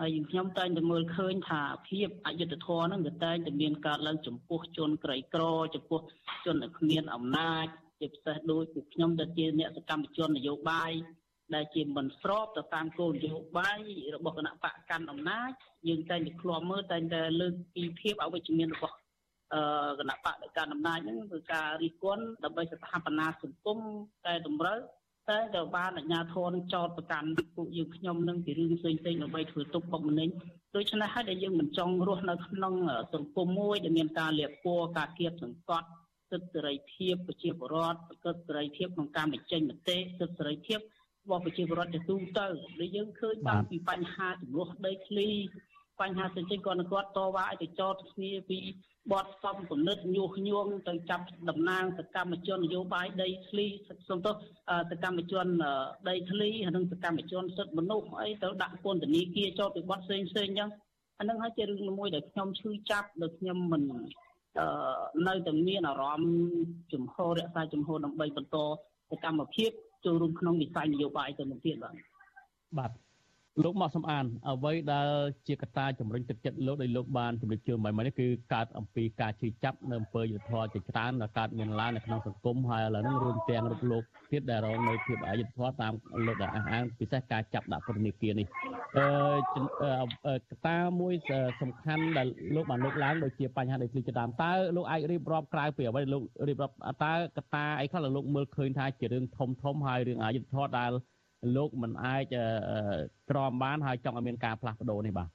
[0.00, 5.42] ហើយយើងខ្ញុំតែងតែមើលឃើញថាភាពអយុត្តិធម៌ហ្នឹងវាតែងតែមានកើតឡើងចំពោះជនក្រីក្រ
[5.74, 6.00] ចំពោះ
[6.44, 7.66] ជនដែលគ្មានអំណាច
[8.00, 10.92] ជាពិសេសដោយពួកខ្ញុំដែលជាអ្នកសកម្មជននយោបាយ
[11.54, 13.80] ដែលជាមិនស្របទៅតាមគោលនយោបាយ
[14.14, 15.50] របស់គណៈបកកាន់អំណាច
[15.88, 18.96] យើងតែងតែឃ្លាំមើលតែងតែលើកពីភាពអវិជ្ជមានរបស់
[19.54, 19.62] អឺ
[19.98, 23.78] គណៈបកដែលកាន់អំណាចហ្នឹងគឺការរិះគន់ដើម្បីស្ថាបនាសង្គម
[24.26, 24.78] តែតម្រូវ
[25.28, 30.28] តែទៅបានអាជ្ញាធរនឹងចោតប្រកាន់ពួកយើងខ្ញុំនឹងពីរឿងផ្សេងៗដើម្បីធ្វើទុកបុកម្នេញ
[30.76, 32.74] ដូច្នេះហើយដែលយើងមិនចង់រស់នៅក្នុង
[33.14, 35.88] សង្គមមួយដែលមានការលៀបពណ៌ការគៀបសង្កត់
[36.30, 40.78] សិទ្ធិសេរីភាពប្រជាពលរដ្ឋសិទ្ធិសេរីភាពក្នុងការបញ្ចេញមតិសិទ្ធិសេរីភាព
[41.26, 42.46] របស់ប្រជាពលរដ្ឋទៅទូទៅ
[42.80, 45.28] ដែលយើងឃើញតាំងពីបញ្ហាចំនួនដីធ្លី
[46.00, 48.58] បញ្ហាផ្សេងៗគាត់នឹងគាត់តវ៉ាឲ្យទៅចោទគ្នាពី
[49.12, 53.66] បទសំគំនិតញុះញង់ទៅចាប់តំណាងសកម្មជននយោបាយដីធ្លី
[54.08, 54.34] សំទោស
[54.90, 55.46] សកម្មជន
[56.08, 60.70] ដីធ្លីនិងសកម្មជនសិទ្ធិមនុស្សអីទៅដាក់ពន្ធនាគារចោទពីបទផ្សេងផ្សេងអញ្ចឹង
[61.18, 63.82] អានឹងហើយជារឿងមួយដែលខ្ញុំឈឺចាប់ដែលខ្ញុំមិន
[64.58, 64.66] អឺ
[65.26, 66.32] នៅតែមានអារម្មណ៍
[66.92, 68.56] ជំហររក្សាជំហរដើម្បីបន្ត
[69.10, 69.70] សកម្មភាព
[70.06, 71.94] ចូលរួមក្នុងវិស័យនយោបាយទៅមុខទៀតបាទ
[72.78, 72.90] បាទ
[73.64, 75.08] លោកមកសំអានអ្វីដែល
[75.46, 85.92] ជាកត្តាជំរុញទឹកចិត្តលោកដោយលោកបានជំរាបជូនមិញនេះគឺកើតអំពីការជឿចាប់នៅអំពើយុទ្ធធម៌ជាច្រើនដែលកើតមានឡើងនៅក្នុងសង្គមហើយឥឡូវនេះរួមទាំងរូបលោកទៀតដែលរងនៅភាពអយុត្តិធម៌តាម
[86.26, 88.46] លោកដែលអះអាងពិសេសការចាប់ដាក់ពន្ធនាគារនេះ
[88.96, 91.14] អឺកត្តាមួយ
[91.60, 100.92] សំខាន់ដែលលោកបានលើកឡើងដូចជាបញ្ហាដីធ្លីជាដើមតើលោកអាចរៀបរាប់ក្រៅពីអ្វីលោករៀបរាប់តើកត្តាអីខ្លះដែលលោកមើលឃើញថាជារឿងធំធំហើយរឿងអយុត្តិធម៌ដែល
[101.56, 102.24] លោកមិនអាច
[103.30, 105.30] ទ្រាំបានហើយចង់ឲ្យមានការផ្លាស់ប្ដូរនេះបាទ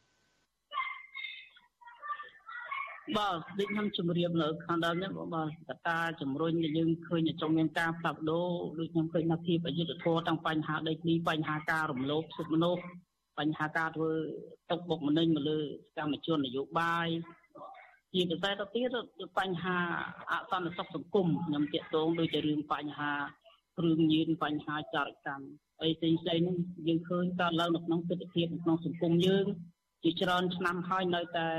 [3.18, 8.48] បាទដូចខ្ញុំជម្រាបនៅខាងដើមនេះបាទកត្តាជំរុញដែលយើងឃើញចង់មានការផ្លាស់ប្ដូរ
[8.80, 12.84] ដូចខ្ញុំឃើញនៅភាពអយុត្តិធម៌ទាំងបញ្ហាដីធ្លីបញ្ហាការរំលោភសិទ្ធិមនុស្ស
[13.40, 14.12] បញ្ហាការធ្វើ
[14.72, 15.66] ទុកបុកម្នេញមកលើស
[15.98, 17.08] កម្មជននយោបាយ
[18.14, 18.96] ជាពិសេសទៅទៀត
[19.40, 19.78] បញ្ហា
[20.32, 23.12] អសន្តិសុខសង្គមខ្ញុំតាកតងដូចជារឿងបញ្ហា
[23.78, 25.46] គ្រឿងញៀនបញ្ហាចរកម្ម
[25.82, 29.46] អីផ្សេងផ្សេងហ្នឹងយើងឃើញកើតឡើងនៅក្នុងទស្សនវិជ្ជាក្នុងសង្គមយើង
[30.04, 31.50] ជាច្រើនឆ្នាំហើយនៅតែ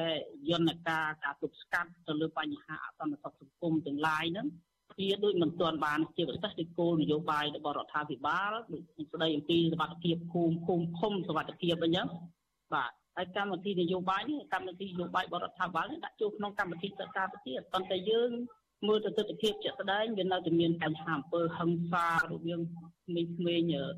[0.50, 4.46] យន្តការការទប់ស្កាត់ទៅលើបញ្ហាអសន្តិសុខសង្គមទាំងឡាយហ្នឹង
[4.98, 8.82] វាដូចមិនទាន់បានជាពិសេសទីគោលនយោបាយរបស់រដ្ឋាភិបាលដូច
[9.12, 12.08] ស្ដីអំពីសវត្ថភាពភូមិភូមិឃុំសវត្ថភាពអញ្ចឹង
[12.74, 18.30] បាទហើយកម្មវិធីនយោបាយនេះកម្មវិធីនយោបាយរបស់រដ្ឋាភិបាលនេះដាក់ចូលក្នុងកម្មវិធីសិក្សាទៅទៀតប៉ុន្តែយើង
[18.88, 22.61] មើលទៅទស្សនវិជ្ជាជាក់ស្ដែងវានៅតែមានបញ្ហាអំពើហិង្សារវាង
[23.06, 23.92] ក្មេងៗ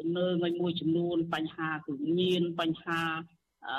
[0.00, 3.00] ទំនើងមួយចំនួនបញ្ហាគឺញៀនបញ្ហា
[3.68, 3.70] អ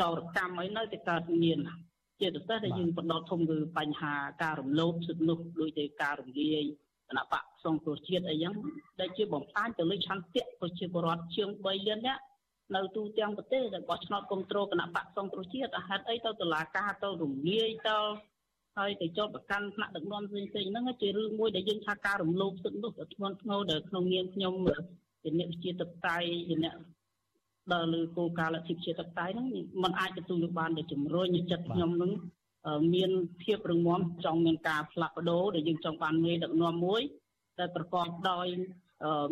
[0.00, 1.58] ចោរកម្មអីនៅតែកើតមាន
[2.20, 6.64] ជាពិសេសដែលយើងបដោតធំគឺបញ្ហាការរំលោភសិទ្ធិនោះដូចជាការរំលាយ
[7.08, 8.54] គណៈបកសង្គ្រោះជាតិអីចឹង
[9.00, 12.22] ដែលជាបំផ្លាញទៅលើឆន្ទៈប្រជាពលរដ្ឋជាង3លាននាក់
[12.74, 17.98] នៅទូទាំងប្រទេសដែលបោះឆ្នោតគ្រប់គ្រងគណៈបកសង្គ្រោះជាតិហេតុអីទៅតុលាការទៅរំលាយទៅ
[18.78, 24.54] ហើយទៅចោតប្រកាន់ថ្នាក់ដឹកនាំផ្សេងៗហ្នឹងជារឿងមួយដែលយើងថាការរំលោភសិទ្ធិនោះទៅធ្ងន់ធ្ងរដែលក្នុងនាមខ្ញុំ
[25.24, 26.76] ជាអ្នកវិជាតបតៃជាអ្នក
[27.72, 29.48] ដល់លើគោលការណ៍លទ្ធិប្រជាធិបតេយ្យហ្នឹង
[29.82, 32.12] มันអាចទទួលយកបានដោយជំរុញចិត្តខ្ញុំនឹង
[32.94, 33.10] មាន
[33.42, 37.02] ភាពរឹងមាំចង់មានការផ្លាស់ប្ដូរដែលយើងចង់បានមេដឹកនាំមួយ
[37.58, 38.46] ដែលប្រកបដោយ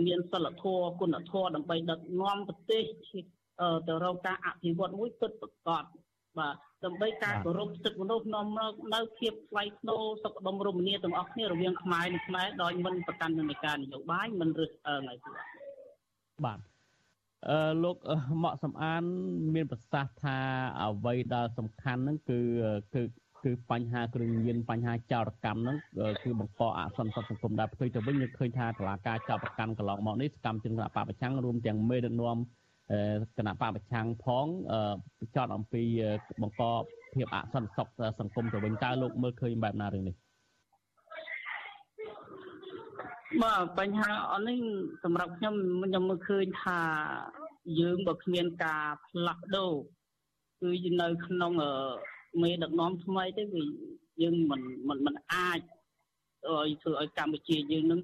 [0.07, 2.85] មានសិលធម៌គុណធម៌ដើម្បីដឹកនាំប្រទេស
[3.89, 5.85] ទៅរកការអភិវឌ្ឍមួយពិតប្រាកដ
[6.39, 15.52] បាទដើម្បីការគោរពសិទ្ធិមនុស្សនាំមកនៅភាពថ្លៃថ្នូរសុខដុមរមនាទាំងអស់គ្នារវាងខ្មែរនិងខ្មែរដោយមិនប្រកាន់និកានយោបាយមិនរើសអើងឲ្យទៀត
[16.45, 16.59] បាទ
[17.49, 17.97] អឺលោក
[18.43, 19.03] មកសំអាន
[19.55, 20.39] មានប្រសាសន៍ថា
[20.83, 22.39] អ្វីដែលសំខាន់ហ្នឹងគឺ
[22.95, 23.03] គឺ
[23.45, 25.77] គឺបញ្ហាគ្រឿងញៀនបញ្ហាចោរកម្មហ្នឹង
[26.25, 32.39] គឺបង្កអសន្តិសុខសង្គមដែលផ្ទុយទៅវិញយើងឃើញថាតឡាការចោរកម្មកន្លងមកនេះសកម្មជនគណៈបកប្រឆាំងរួមទាំងមេដឹកនាំ
[33.39, 34.47] គណៈបកប្រឆាំងផង
[35.37, 35.83] ចោតអំពី
[36.43, 36.63] បង្ក
[37.15, 37.89] ភាពអសន្តិសុខ
[38.21, 40.15] សង្គមទៅវិញតើលោកមើលឃើញបែបណារឿងនេះ
[43.41, 44.61] បាទបញ្ហាអននេះ
[45.03, 46.81] សម្រាប់ខ្ញុំខ្ញុំមើលឃើញថា
[47.81, 49.73] យើងបើគ្មានការផ្លាស់ប្ដូរ
[50.61, 51.53] គឺនៅក្នុង
[52.43, 53.63] មេដឹកនាំថ្មីទេគឺ
[54.23, 55.61] យើងមិនមិនមិនអាច
[56.49, 58.01] ឲ្យធ្វើឲ្យកម្ពុជាយើងនឹង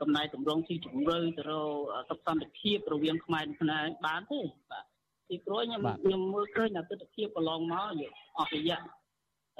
[0.00, 1.70] កំណែតម្រង់ទីជម្រៅទៅរក
[2.08, 4.84] សុខសន្តិភាពរវាងខ្មែរនិងខ្មែរបានទេបាទ
[5.28, 7.82] ពីព្រោះខ្ញុំខ្ញុំមើលឃើញតែទស្សនវិជ្ជាកន្លងមក
[8.38, 8.80] អស់រយៈ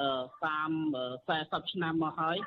[0.01, 0.09] អឺ
[0.45, 2.39] 30 40ឆ្នាំមកហើយ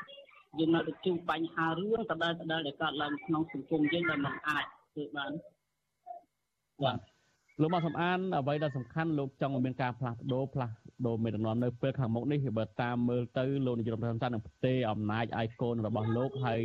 [0.59, 5.31] យើងនៅតែជួបបញ្ហារឿងដដែលដដែលដែលកើតឡើងក្នុងសង្គមយើងដែលមិនអាចធ្វើបាន
[6.83, 6.97] បាទ
[7.61, 10.73] លោកមកសំអានអ្វីដែលសំខាន់លោកចង់ឲ្យមានការផ្លាស់ប្ដូរផ្លាស់
[11.05, 16.63] ដូរមេដឹកនាំនៅពេលខាងមុខនេះបើតាមមើលទៅលោកនាយរដ្ឋមន្ត្រីនឹងផ្ទេរអំណាចឲ្យកូនរបស់លោកហើយ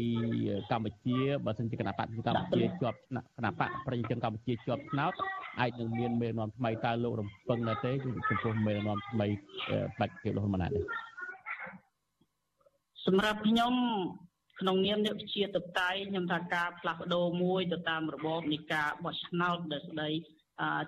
[0.70, 2.98] កម្ពុជាបើសិនជាគណៈបកកម្ពុជាជាប់
[3.36, 5.12] គណៈបកប្រជាជនកម្ពុជាជាប់ឆ្នោត
[5.60, 9.26] អាចនឹងមានមេដឹកនាំថ្មីតើលោករំពឹងនៅទេចំពោះមេដឹកនាំថ្មី
[9.98, 11.05] បាច់គេលោកហ៊ុនម៉ាណែតនេះ
[13.06, 13.74] សម្រាប់ខ្ញុំ
[14.60, 20.08] ក្នុងនាមអ្នកវិជាតបតៃខ្ញុំថាការផ្លាស់ប្ដូរមួយទៅតាមរបបនៃការបោះឆ្នោតដែលស្ដី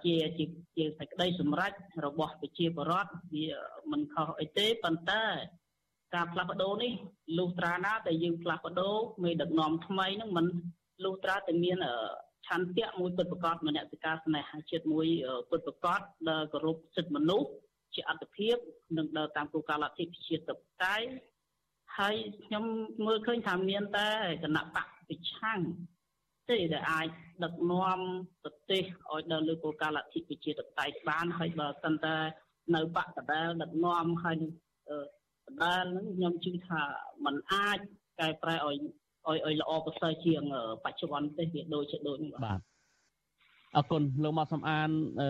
[0.04, 0.44] ជាជា
[0.76, 1.72] ជាសេចក្តីសម្រេច
[2.06, 3.48] របស់ប្រជាពលរដ្ឋវា
[3.90, 5.24] មិនខុសអីទេប៉ុន្តែ
[6.14, 6.92] ការផ្លាស់ប្ដូរនេះ
[7.38, 10.46] លុះត្រាណាតែយើងផ្លាស់ប្ដូរមេដឹកនាំថ្មីហ្នឹងមិន
[11.04, 11.76] លុះត្រាតែមាន
[12.46, 15.06] ឆន្ទៈមួយពិតប្រាកដមនសិការស្នេហាជាតិមួយ
[15.50, 17.48] ពិតប្រាកដដែលគោរពសិទ្ធិមនុស្ស
[17.94, 18.56] ជាអត្តភាព
[18.96, 21.06] និងដើរតាមគោលការណ៍លទ្ធិប្រជាធិបតេយ្យ
[21.98, 22.64] ហើយខ្ញុំ
[23.06, 24.08] មើលឃើញថាមានតែ
[24.42, 25.60] គណៈបកប្រឆាំង
[26.50, 27.08] ទេដែលអាច
[27.44, 28.00] ដឹកនាំ
[28.42, 32.16] ប្រទេសឲ្យដល់លើគោលការណ៍លទ្ធិប្រជាធិបតេយ្យបានហើយបើសិនតែ
[32.74, 34.36] នៅបកដដែលដឹកនាំហើយ
[34.90, 34.92] ដ
[35.62, 36.82] ដែលនឹងខ្ញុំជឿថា
[37.24, 37.78] มันអាច
[38.20, 38.76] កែប្រែឲ្យ
[39.26, 40.42] ឲ្យឲ្យល្អប្រសើរជាង
[40.84, 42.60] បច្ចុប្បន្នទេវាដូចជាដូចនេះបាទ
[43.76, 45.28] អរគុណលោកមកសំអានអឺ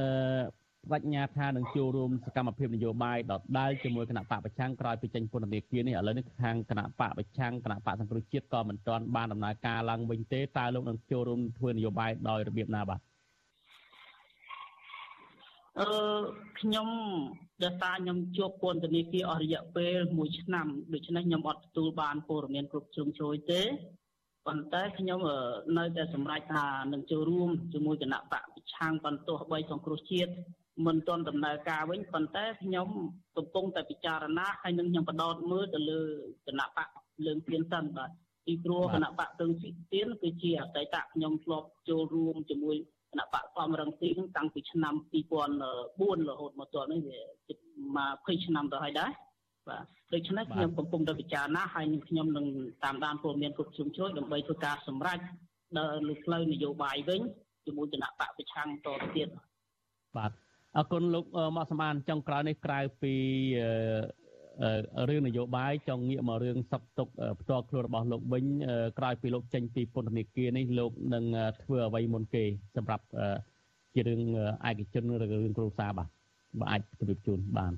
[0.93, 13.01] បញ្ញាថានឹងចូលរួមសកម្មភាពនយោបាយដដែលជាមួយគណៈបកប្រឆាំងក្រោយពីចេញពន្ធនាគារនេះឥឡូវនេះខាងគណៈបកប្រឆាំងគណៈបកសង្គ្រោះជាតិក៏មិនទាន់បានដំណើរការឡើងវិញទេតើលោកនឹងចូលរួមធ្វើនយោបាយដោយរបៀបណាបាទ
[15.81, 15.89] អឺ
[16.61, 16.89] ខ្ញុំ
[17.63, 23.63] ដែលតាខ្ញុំជាប់ពន្ធនាគារអស់រយៈពេល1ឆ្នាំដូច្នេះខ្ញុំអត់ទទួលបានព័ត៌មានគ្រប់ជ្រុងជ្រោយទេ
[24.47, 25.19] ប៉ុន្តែខ្ញុំ
[25.79, 30.33] នៅតែសម្រេចថានឹងចូលរួមជាមួយគណៈបកប្រឆាំងបន្ទោះបីសង្គ្រោះជាតិ
[30.87, 32.89] មិនទាន់ដំណើរការវិញប៉ុន្តែខ្ញុំ
[33.37, 36.01] កំពុងតែពិចារណាហើយនឹងខ្ញុំបដោតមើលទៅលើ
[36.47, 36.89] គណៈបក
[37.27, 38.11] លើងទៀនសិនបាទ
[38.47, 42.77] ពីព្រោះគណៈបកលើងទៀនគឺជាអតីតខ្ញុំធ្លាប់ចូលរួមជាមួយ
[43.11, 47.59] គណៈបកសំរងទីនឹងតាំងពីឆ្នាំ2004រហូតមកទល់នេះវាជិត
[47.97, 49.11] មក20ឆ្នាំទៅហើយដែរ
[49.69, 52.47] បាទដូច្នេះខ្ញុំកំពុងតែពិចារណាហើយនឹងខ្ញុំនឹង
[52.85, 55.19] តាមដានព័ត៌មានគ្រប់ជ្រុងជ្រោយដើម្បីធ្វើការសម្រេច
[55.77, 57.21] ដល់លើផ្លូវនយោបាយវិញ
[57.67, 59.29] ជាមួយគណៈបកប្រឆាំងតទៅទៀត
[60.17, 60.33] បាទ
[60.77, 61.25] អរគុណលោក
[61.57, 63.15] មកសម្បានចុងក្រោយនេះក្រៅពី
[65.09, 67.09] រឿងនយោបាយចង់ងាកមករឿងសັບទុក
[67.41, 68.45] ផ្ទាល់ខ្លួនរបស់លោកវិញ
[68.99, 71.25] ក្រោយពីលោកចេញពីពន្ធនាគារនេះលោកនឹង
[71.63, 72.45] ធ្វើអ្វីមុនគេ
[72.77, 73.05] សម្រាប់
[73.95, 74.21] ជារឿង
[74.69, 76.09] ឯកជនឬរឿងគ្រួសារបាទ
[76.61, 77.73] បើអាចជម្រាបជូនបាន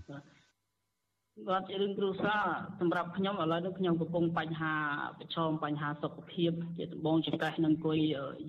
[1.39, 2.45] គាត់ជារឿងគ្រួសារ
[2.81, 4.75] សម្រាប់ខ្ញុំឥឡូវនេះខ្ញុំកំពុងបញ្ហា
[5.19, 7.99] ប្រឈមបញ្ហាសុខភាពជាដំបងចង្កេះនឹងអង្គុយ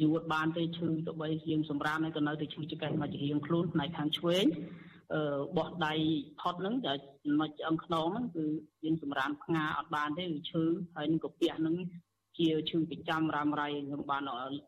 [0.03, 4.45] យួតបានទេឈឺទៅបីជាងសម្រានហើយក៏នៅតែឈឺចង្កេះមកជារៀងខ្លួនផ្នែកខាងឆ្វេង
[5.13, 5.93] អឺបោះដៃ
[6.39, 6.93] ផុតហ្នឹងតែ
[7.25, 8.45] ចំណុចឆ្អឹងខ្នងហ្នឹងគឺ
[8.83, 10.63] យើងសម្រានផ្ងាអត់បានទេវាឈឺ
[10.95, 11.75] ហើយនឹងកាពះហ្នឹង
[12.37, 14.23] ជាឈឺប្រចាំរ៉ាំរ៉ៃខ្ញុំបាន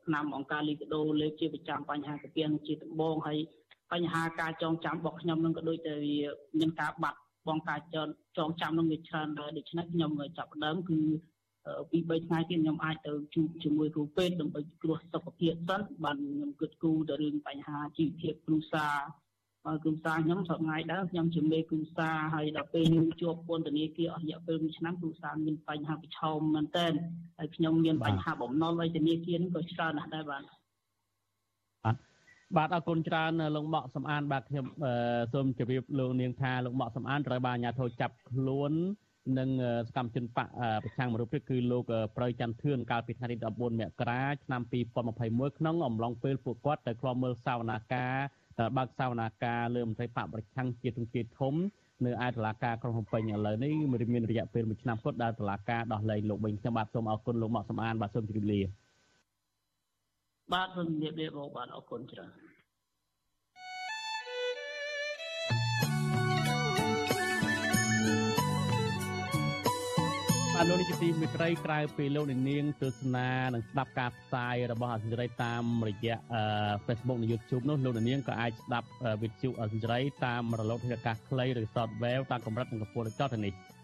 [0.06, 3.40] ឆ្នាំអង្គការលីកាដូលេខជាប្រចាំបញ្ហាកាពះនឹងជាដំបងហើយ
[3.92, 6.18] បញ្ហាការចងចាំរបស់ខ្ញុំនឹងក៏ដូចតែវា
[6.60, 11.00] មានការបាត់ បងការចងចងចាំនឹងវាច្រើនដែរដូច្នេះខ្ញុំចាប់ផ្ដើមគឺ
[11.92, 18.96] ពី3ថ្ងៃទៀតខ្ញុំអាចទៅជួបជាមួយគ្រូពេទ្យដើម្បីគ្រោះសុខភាពសិនបានខ្ញុំគិតគូរទៅរឿងបញ្ហាជីវភាពគ្រួសារ
[19.66, 26.94] ហើយគ្រួសារខ្ញុំសប្ងៃដែរខ្ញុំជាមេគ្រួសារហើយដល់ពេលខ្ញុំជាប់ពន្ធនាគារអស់រយៈពេល1ឆ្នាំគ្រួសារមានបញ្ហាប្រឈមមែនទែន
[27.38, 30.44] ហើយខ្ញុំមានបញ្ហាបំណុលហើយធនាគារក៏ច្រើនណាស់ដែរបាទ
[32.58, 34.66] បាទអរគុណច្រើនលោកម៉ាក់សំអាន បាទខ្ញុំ
[35.34, 38.74] សូមជម្រាបលោកនាងថាលោកម៉ាក់សំអានត្រូវបានអាជ្ញាធរចាប់ខ្លួន
[39.40, 39.50] និង
[39.88, 40.48] សកម្មជនបក
[40.84, 41.84] ប្រឆាំងមរុភិកគឺលោក
[42.18, 44.62] ប្រៅច័ន្ទធឿនកាលពីថ្ងៃទី14មករាឆ្នាំ
[45.12, 48.16] 2021ក្នុងអំឡុងពេលពួកគាត់ទៅឃ្លាំមើលសវនាការ
[48.78, 51.54] បើកសវនាការលើមន្ត្រីបកប្រឆាំងជាទង្គធំ
[52.06, 53.74] នៅឯតុលាការក្រុងភ្នំពេញឥឡូវនេះ
[54.14, 58.62] មានរយៈពេល1ឆ្នាំគត់ដែលតុលាការដោះលែងលោកវិញខ្ញុំបាទសូមអរគុណលោកម៉ាក់សំអានបាទសូមជម្រាបលា
[60.52, 62.32] បាទសូមជម្រាបលាបងបាទអរគុណច្រើន
[70.56, 76.18] បាទលោកនាយកទីមេត្រីក្រៅពីលោកនាងទស្សនានិងស្ដាប់ការផ្សាយរបស់អសិរ័យតាមរយៈ
[76.86, 78.88] Facebook និង YouTube នោះលោកនាងក៏អាចស្ដាប់
[79.22, 83.54] វិទ្យុអសិរ័យតាមរលកធាតុអាកាសខ្លីឬ Shortwave តាមកម្រិតនិងកម្ពស់ចតនេះ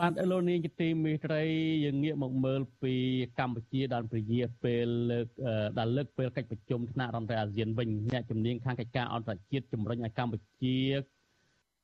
[0.00, 1.42] បាទឥឡូវនេះជាទីមេត្រី
[1.84, 2.94] យើងងាកមកមើលពី
[3.38, 5.26] កម្ពុជាដល់ពជាពេលលើក
[5.78, 10.76] ដល់លើកពេលកិច្ចប្រជុំថ្នាក់រដ្ឋមន្ត្រីអាស៊ានវិញអ្នកជំនាញខាងកិច្ចការអន្តរជាតិជំរុញឲ្យកម្ពុជា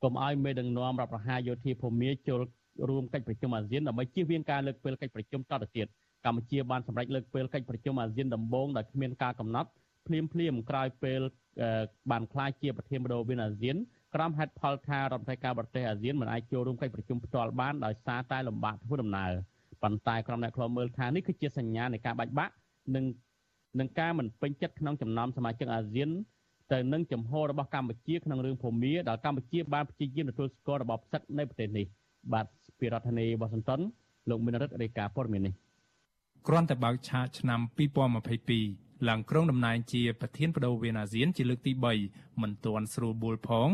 [0.03, 2.41] កុំឲ្យមេដឹកនាំរដ្ឋប្រហារយោធាភូមិចូល
[2.89, 5.87] រួមកិច្ចប្រជុំអាស៊ានដើម្បីជៀសវាងការលើកពេលកិច្ចប្រជុំតទៅទៀត
[6.25, 9.69] កម្ពុជាបានសម្រេចលើកពេលកិច្ចប្រជុំអាស៊ានដំបូងដោយគ្មានការកំណត់
[10.07, 11.21] ភ្លាមភ្លាមក្រោយពេល
[12.11, 13.77] បានក្លាយជាប្រធានបដូវវិនអាស៊ាន
[14.15, 19.31] ក្រមហេតុផលថារដ្ឋមន្ត្រីការប្រទេសអាស៊ានមិនអាចចូលរួមកិច្ចប្រជុំផ្ទាល់បានដោយសារតែលំបាកធ្វើដំណើរ
[19.83, 22.53] ប៉ុន្តែក្រុមអ្នកខ្លោមើលថានេះគឺជាសញ្ញានៃការបាច់បាក់
[22.95, 23.05] និង
[23.79, 26.11] នឹងការមិនពេញចិត្តក្នុងចំណោមសមាជិកអាស៊ាន
[26.73, 31.87] ទៅនឹងចំហរបស់កម្ពុជាក្នុងរឿងភូមាដែលកម្ពុជាបានព្យាយាមទទួលស្គាល់របបផ្សិតនៃប្រទេសនេះ
[32.33, 32.47] បាទ
[32.79, 33.81] ពីរដ្ឋធានីវ៉ាស៊ីនតោន
[34.29, 35.55] លោកមានរិទ្ធរាយការណ៍ព័ត៌មាននេះ
[36.47, 37.61] គ្រាន់តែបើកឆាកឆ្នាំ
[38.35, 41.73] 2022ឡើងក្រុងតំណែងជាប្រធានបដូវវេនអាស៊ានជាលើកទី
[42.07, 43.69] 3មិនទាន់ស្រួលបួលផង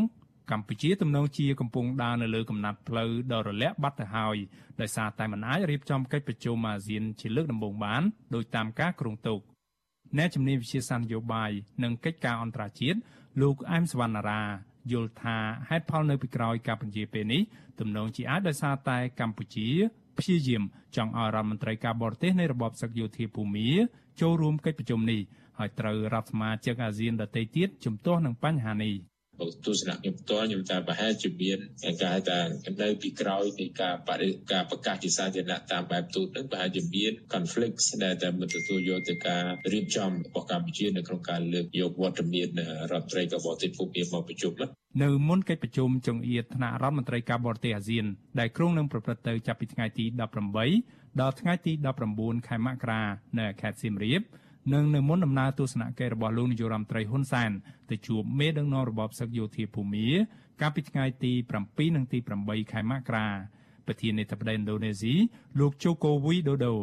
[0.51, 4.37] កម្ពុជាទំនងជាកំពុងដើរនៅលើកំណាត់ផ្លូវដ៏រលាក់បាត់ទៅហើយ
[4.81, 8.01] ដោយសារតែមិនអាចរៀបចំកិច្ចប្រជុំអាស៊ានជាលើកដំបូងបាន
[8.35, 9.39] ដោយតាមការគ្រោងទុក
[10.17, 11.51] អ្នកជំនាញវិជាសាស្ត្រនយោបាយ
[11.83, 12.97] និងកិច្ចការអន្តរជាតិ
[13.41, 14.43] លោកអែមសវណ្ណារា
[14.91, 15.37] យល់ថា
[15.69, 17.41] ហេតុផលនៅពីក្រោយការបញ្ជាពេលនេះ
[17.79, 19.67] ទំនងជាអាចដោយសារតែកម្ពុជា
[20.17, 20.63] ព្យាយាម
[20.95, 23.69] ចង់ឲ្យរដ្ឋមន្ត្រីការបរទេសនៃរបបសឹកយោធាភូមា
[24.21, 25.21] ចូលរួមកិច្ចប្រជុំនេះ
[25.57, 28.95] ហើយត្រូវរដ្ឋសមាជិកអាស៊ានដទៃទៀតជំទាស់នឹងបញ្ហានេះ។
[29.65, 32.39] ទស្សនៈខ្ញុំផ្ទាល់ខ្ញុំថាប្រហែលជាមានគេហៅថា
[32.81, 42.47] នៅពីក្រោយនៃការបរិការប្រកាសជាសាធារណៈតាមបែបទូតនឹងប្រហែលជាមាន conflict ដែលតែមិនទទួលយកទៅការរៀបចំរបស់កម្ពុជានៅក្នុងការលើកយកវត្តមាន
[42.91, 44.53] រដ្ឋត្រីការបរទេសភូមិមកប្រជុំ
[45.03, 48.05] នៅមុនកិច្ចប្រជុំចុងអៀតថ្នាក់រដ្ឋមន្ត្រីការបរទេសអាស៊ាន
[48.39, 50.05] ដែលគ្រោងនឹងប្រព្រឹត្តទៅចាប់ពីថ្ងៃទី
[50.63, 51.73] 18ដល់ថ្ងៃទី
[52.09, 53.01] 19ខែមករា
[53.39, 54.21] នៅខេត្តសៀមរាប
[54.73, 57.51] និងនៅមុនដំណើរទស្សនកិច្ចរបស់លោកនាយរដ្ឋមន្ត្រីហ៊ុនសែន
[57.89, 60.07] ទៅជួបមេដឹកនាំរបបសឹកយោធាភូមា
[60.61, 61.31] កាលពីថ្ងៃទី
[61.63, 63.27] 7និងទី8ខែមករា
[63.87, 65.13] ប្រធានាធិបតីឥណ្ឌូនេស៊ី
[65.59, 66.73] លោកជូកូវីដូដូ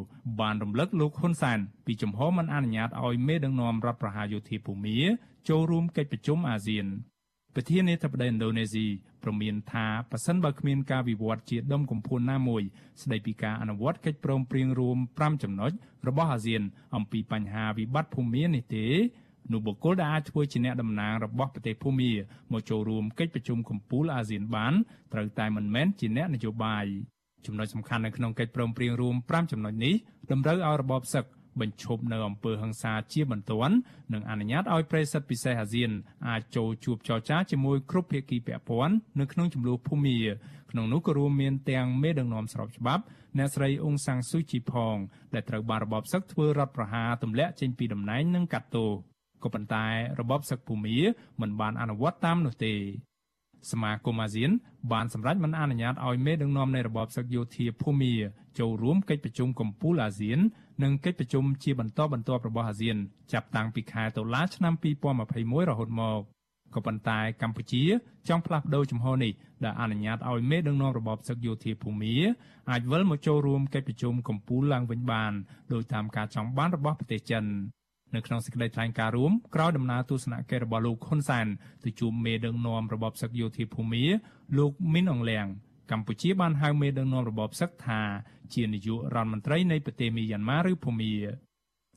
[0.41, 4.99] បានរំលឹកលោកហ៊ុនសែនពីជំហរមិនអនុញ្ញាតឲ្យមេដឹកនាំរដ្ឋប្រហារយោធាភូមា
[5.49, 6.87] ចូលរួមកិច្ចប្រជុំអាស៊ាន
[7.55, 8.87] ប្រធានាធិបតីឥណ្ឌូនេស៊ី
[9.23, 12.63] ព្រមានថាប៉ះសិនបើគ្មានការវិវត្តជាដុំកំភួនណាមួយ
[13.03, 15.73] ស្ដីពីការអនុវត្តកិច្ចព្រមព្រៀងរួម5ចំណុច
[16.09, 16.63] របស់អាស៊ាន
[16.97, 18.87] អំពីបញ្ហាវិបត្តិភូមិនេះទេ
[19.53, 22.13] នោះបុគ្គលដែលអាចធ្វើជាអ្នកតំណាងរបស់ប្រទេសភូមា
[22.53, 24.75] មកចូលរួមកិច្ចប្រជុំកំពូលអាស៊ានបាន
[25.13, 26.87] ត្រូវតែមិនមែនជាអ្នកនយោបាយ
[27.47, 29.95] ចំណុចសំខាន់នៅក្នុងកិច្ចព្រមព្រៀងរួម5ចំណុចនេះ
[30.31, 31.25] តម្រូវឲ្យរបបសឹក
[31.61, 33.77] បញ្ឈប់នៅអំពើហិង្សាជាបន្ទាន់
[34.13, 35.91] និងអនុញ្ញាតឲ្យប្រិយសិទ្ធិពិសេសអាស៊ាន
[36.29, 40.19] អាចចូលជួបចរចាជាមួយគ្រប់ភាគីពាក់ព័ន្ធនៅក្នុងចំនួនភូមិ
[40.71, 43.03] ក្នុងនោះក៏រួមមានទាំងមេដឹកនាំស្របច្បាប់
[43.39, 44.97] អ្នកស្រីអ៊ុងសាំងស៊ូជីផង
[45.35, 48.91] ដែលត្រូវបានរបបសឹកធ្វើរដ្ឋប្រហារទម្លាក់ចេញពីតំណែងនិងកាត់ទោស
[49.43, 49.87] ក៏ប៉ុន្តែ
[50.21, 50.83] របបសឹកភូមិ
[51.41, 52.75] មិនបានអនុវត្តតាមនោះទេ
[53.71, 54.51] សមាគមអាស៊ាន
[54.93, 58.15] បានសម្រេចមិនអនុញ្ញាតឲ្យមេដឹកនាំនៃរបបសឹកយោធាភូមិ
[58.59, 60.39] ចូលរួមកិច្ចប្រជុំកំពូលអាស៊ាន
[60.83, 62.97] និងកិច្ចប្រជុំជាបន្តបន្ទាប់របស់អាស៊ាន
[63.33, 64.75] ចាប់តាំងពីខែតុលាឆ្នាំ
[65.23, 66.21] 2021រហូតមក
[66.75, 67.83] ក៏ប៉ុន្តែកម្ពុជា
[68.29, 69.33] ចង់ផ្លាស់ប្តូរជំហរនេះ
[69.65, 72.15] ដែលអនុញ្ញាតឲ្យមេដឹកនាំរបបសឹកយោធាភូមិ
[72.71, 75.33] អាចវិលមកចូលរួមកិច្ចប្រជុំកំពូលឡើងវិញបាន
[75.73, 77.45] ដោយតាមការចង់បានរបស់ប្រទេសចិន
[78.15, 81.47] នៅក្នុងសេចក្តីថ្លែងការណ៍រួមក្រោយដំណើរទស្សនកិច្ចរបស់លោកហ៊ុនសែន
[81.85, 84.05] ទៅជួបមេដឹកនាំរបបសឹកយោធាភូមិ
[84.59, 85.47] លោកមីនអងលៀង
[85.91, 88.01] កម្ពុជាបានហៅមេដឹកនាំរបបសឹកថា
[88.55, 91.15] ជានាយករដ្ឋមន្ត្រីនៃប្រទេសមីយ៉ាន់ម៉ាឬភូមា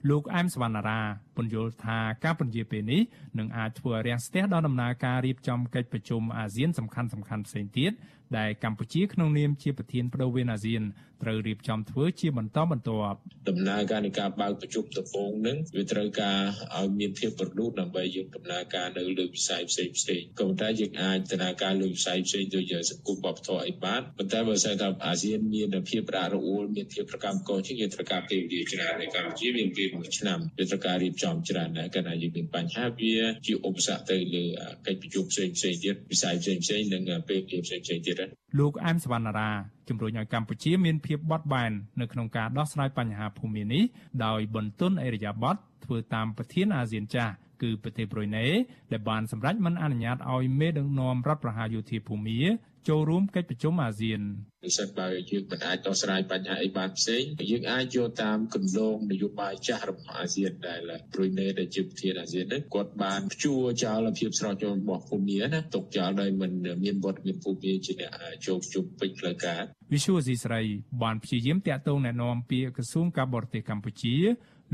[0.10, 1.02] លោកអែមសវណ្ណារា
[1.36, 3.02] ពន្យល់ថាការពន្យាពេលនេះ
[3.40, 7.10] នឹងអាចធ្វើឲ្យរាំងស្ទះដល់ដំណើរការរៀបចំកិច្ចប្រជុំអាស៊ានសំខាន់ៗ
[7.48, 7.92] ផ្សេងទៀត
[8.38, 10.84] ដែលកម្ពុជាក្នុងនាមជាប្រធានបដូវវេនអាស៊ាន
[11.24, 13.18] ត្រូវរៀបចំធ្វើជាបន្តបន្ទាប់
[13.50, 16.40] ដំណើរការនៃការបើកប្រជុំដំបូងនឹងវាត្រូវការ
[16.78, 33.16] ឲ្យមានភាពប្រឌូតដើម្បីយើងដំណើរការនៅលើវិស័យផ្សេងផ្សេងក៏ប៉ុន្តែយើងអាចដំណើរការលើវិស័យផ្សេងដូចសង្គមបព្វធម៌អីបានប៉ុន្តែបើស្អីថាអាស៊ានមានភាពរ៉ារអួលមានភាពប្រកម្មកជាងយើងត្រូវការពេលវេលាច្រើនในកម្ពុជាមានពេលមួយឆ្នាំវាត្រូវការរៀបចំច្រើនដែរកាលណាយើងមានបញ្ហាវា
[33.48, 34.44] ជាឧបសគ្គទៅលើ
[34.88, 38.17] កិច្ចប្រជុំផ្សេងផ្សេងទៀតវិស័យផ្សេងផ្សេងនិងពេលវេលាផ្សេងផ្សេងទៀត
[38.60, 39.50] លោកអែមសវណ្ណារា
[39.90, 43.84] ជំរុញឲ្យកម្ពុជាមានភាពបត់បែននៅក្នុងការដោះស្រាយបញ្ហាភូមិនេះ
[44.26, 48.46] ដោយបន្ទន់អេរយាប័តធ្វើតាមប្រធានអាស៊ានចាស់គឺប្រទេសប្រ៊ុយណេ
[48.92, 52.40] ដែលបានសម្រេចមិនអនុញ្ញាតឲ្យមេដឹកនាំរដ្ឋប្រហារយោធាភូមិ
[52.88, 54.22] ចូលរួមកិច្ចប្រជុំអាស៊ាន
[54.66, 60.80] ពិសេសបើយើងមិនអាចដោះស្រាយបញ្ហាអីបានផ្សេងយើងអាចយកតាមគន្លងនយោបាយចាស់របស់អាស៊ានដែល
[61.14, 66.52] ព្រុយណេដែលជាប្រធានអាស៊ានហ្នឹងគាត់បានព្យួរចោលភាពស្រោចចូលរបស់ភូមិណាទុកចោលដោយមិន
[66.84, 68.12] មានវត្តមានភូមិជាអ្នក
[68.46, 69.62] ចូលជុំពេញផ្លូវការ
[69.94, 70.62] វិសុវស៊ីស្រី
[71.04, 74.16] បានព្យាយាមតាក់ទងណែនាំពីក្រសួងការបរទេសកម្ពុជា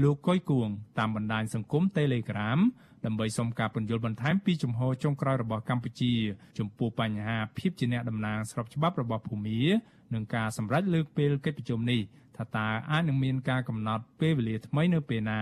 [0.04, 2.60] លោកកុយគួងតាមបណ្ដាញសង្គម Telegram
[3.06, 6.14] ដើម្បីសុំការពន្យល់បន្ថែមពីជំហរចុងក្រោយរបស់កម្ពុជា
[6.58, 9.62] ចំពោះបញ្ហាភាពជាអ្នកតំណាងស្របច្បាប់របស់ភូមា
[10.14, 12.02] និងការសម្រេចលើកពេលកិច្ចប្រជុំនេះ
[12.38, 15.42] ថាតើអាចនឹងមានការកំណត់ពេលវេលាថ្មីនៅពេលណា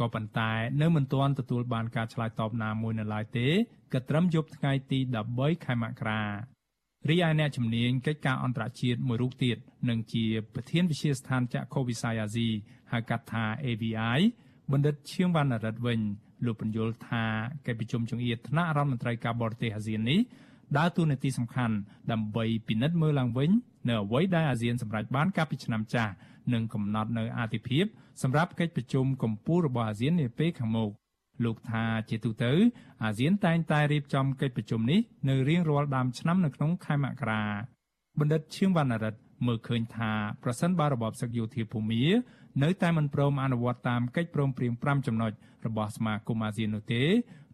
[0.00, 3.48] ក៏ប៉ុន្តែនៅមិនទាន់ទទួលបានការឆ្លើយតបណាមួយនៅឡើយទេ
[3.92, 4.98] គិតត្រឹមយប់ថ្ងៃទី
[5.32, 6.22] 13ខែមករា
[7.08, 9.56] រីឯអ្នកជំនាញកិច្ចការអន្តរជាតិមួយរូបទៀត
[9.88, 12.48] នឹងជាប្រធានវិទ្យាស្ថានចក្ខុវិស័យអាស៊ី
[12.92, 14.20] ហៅកាត់ថា AVI
[14.72, 16.00] បណ្ឌិតឈៀងវណ្ណរិទ្ធវិញ
[16.44, 17.24] លោកបញ្យល់ថា
[17.66, 20.20] កិច្ចប្រជុំចង្អៀតថ្នាក់រដ្ឋមន្ត្រីការបរទេសអាស៊ាននេះ
[20.78, 21.74] ដើរតួនាទីសំខាន់
[22.12, 23.50] ដើម្បីពិនិត្យមើលឡើងវិញ
[23.88, 26.12] នៅអ្វីដែលអាស៊ានសម្រេចបានកាលពីឆ្នាំចាស់
[26.52, 27.84] និងកំណត់នៅអាទិភាព
[28.22, 30.90] សម្រាប់កិច្ចប្រជុំកំពូលរបស់អាស៊ាននាពេលខាងមុខ
[31.44, 32.52] លោកថាជាទូទៅ
[33.04, 37.42] អាស៊ានតែងតែរៀបចំកិច្ចប្រជុំនេះនៅរៀងរាល់ដើមឆ្នាំនៅក្នុងខែមករា
[38.18, 42.02] បណ្ឌិតឈៀងវណ្ណរិទ្ធមើលឃើញថាប្រសិនបើរបបសឹកយោធាភូមា
[42.62, 45.32] នៅតែមិនព្រមអនុវត្តតាមកិច្ចព្រមព្រៀង5ចំណុច
[45.66, 47.02] របស់សមាគមអាស៊ាននោះទេ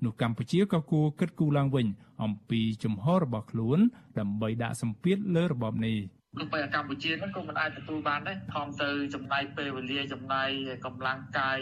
[0.04, 1.86] នោះកម្ពុជាក៏គួរគិតគូរឡើងវិញ
[2.22, 3.78] អំពីជំហររបស់ខ្លួន
[4.18, 5.98] ដើម្បីដាក់សម្ពាធលើរបបនេះ។
[6.38, 10.50] ទោះបីកម្ពុជាហ្នឹងក៏មិនអាចទទួលបានដែរខំទៅចំណាយពេលវេលាចំណាយ
[10.86, 11.58] កម្លាំងកាយ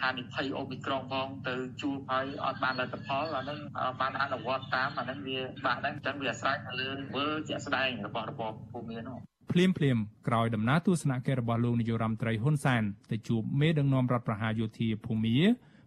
[0.00, 3.58] ហានិភ័យអូមីក្រុងផងទៅជួបហើយអត់បានលទ្ធផលអាហ្នឹង
[4.00, 15.36] បានអនុវត្តតាមអាហ្នឹងវាបាក់ដែរអញ្ចឹងវាអាស្រ័យទៅលើធ្វើជាក់ស្ដែងរបស់របបភូមិនោះ ភ្លាមភ្លាមក្រោយដំណើរទស្សនកិច្ចរបស់លោកនាយរដ្ឋមន្ត្រីហ៊ុនសែនទៅជួបមេដឹកនាំរដ្ឋប្រហារយោធាភូមា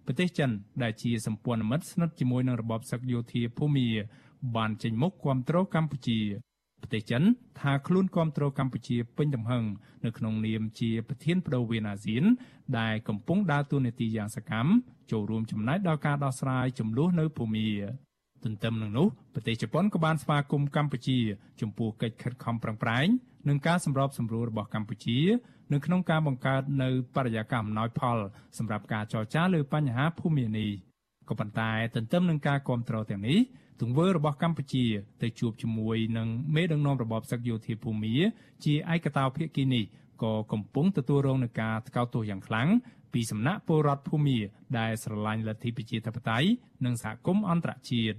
[0.06, 0.52] ប្រទេសចិន
[0.84, 3.88] ដែលជាសម្ព័ន្ធមិត្តស្និទ្ធជាមួយនឹងរបបសឹកយោធាភូមា
[4.56, 6.20] បានចេញមុខគាំទ្រកម្ពុជា
[6.82, 7.24] ប្រទេសចិន
[7.60, 9.64] ថាខ្លួនគ្រប់គ្រងកម្ពុជាពេញទំហឹង
[10.06, 12.24] នៅក្នុងនាមជាប្រធានបដូវវេនអាស៊ាន
[12.80, 14.70] ដែលកំពុងដើរតួនាទីយ៉ាងសកម្ម
[15.12, 17.70] ចូលរួមចំណែកដល់ការដោះស្រាយចំនួននៅភូមា
[18.44, 21.18] ទន្ទឹមនឹងនោះប្រទេសជប៉ុនក៏បានស្វាគមន៍កម្ពុជា
[21.62, 23.08] ចំពោះកិច្ចខិតខំប្រឹងប្រែង
[23.48, 25.20] និងការសម្របសម្រួលរបស់កម្ពុជា
[25.74, 28.18] នៅក្នុងការបង្កើតនៅបរិយាកាសអំណោយផល
[28.58, 30.70] សម្រាប់ការចរចាលើបញ្ហាភូមិនេះ
[31.30, 33.40] ក៏ប៉ុន្តែទន្ទឹមនឹងការគ្រប់គ្រងទាំងនេះ
[33.82, 34.86] ទង្វើរបស់កម្ពុជា
[35.22, 38.16] ទៅជួបជាមួយនឹងមេដឹកនាំរបបសឹកយោធាភូមា
[38.66, 39.84] ជាឯកតោភាគីនេះ
[40.24, 42.68] ក៏កំពុងទទួលរងនឹងការថ្កោលទោសយ៉ាងខ្លាំង
[43.14, 44.38] ពីសំណាក់ពលរដ្ឋភូមា
[44.80, 46.48] ដែលស្រឡាញ់លទ្ធិប្រជាធិបតេយ្យ
[46.86, 48.18] និងសហគមន៍អន្តរជាតិ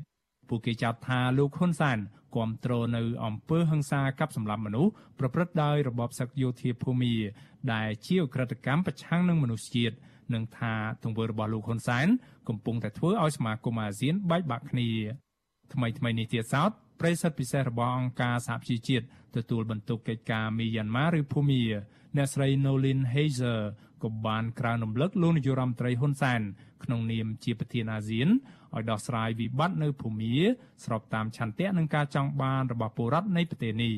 [0.48, 1.98] ពួកគេចោទថាលោកហ៊ុនសែន
[2.34, 7.14] គ្រប់គ្រងនៅអំពើហិង្សាកັບសម្លាប់មនុស្សប្រព្រឹត្តដោយរបបសឹកយោធាភូមា
[7.72, 9.96] ដែលជាអក្រិតកម្មប្រឆាំងនឹងមនុស្សជាតិ
[10.34, 12.06] និងថាទង្វើរបស់លោកហ៊ុនសែន
[12.48, 14.90] កំពុងតែធ្វើឲ្យសមាគមអាស៊ានបែកបាក់គ្នា
[15.72, 19.04] ថ្មីថ្មីនេះទៀតសោតប្រិយសិទ្ធពិសេសរបស់អង្គការសហប្រជាជាតិ
[19.36, 21.62] ទទួលបន្ទុកកិច្ចការមីយ៉ាន់ម៉ាឬភូមា
[22.16, 23.60] អ្នកស្រី Nolin Heiser
[24.02, 26.40] ក៏បានក្រើនរំលឹកលោកនាយរដ្ឋមន្ត្រីហ៊ុនសែន
[26.84, 28.28] ក្នុងនាមជាប្រធានអាស៊ាន
[28.76, 30.34] ឲ្យដោះស្រាយវិបត្តិនៅភូមា
[30.84, 33.94] ស្របតាមឆន្ទៈនិងការចង់បានរបស់ពលរដ្ឋនៃប្រទេសនេះ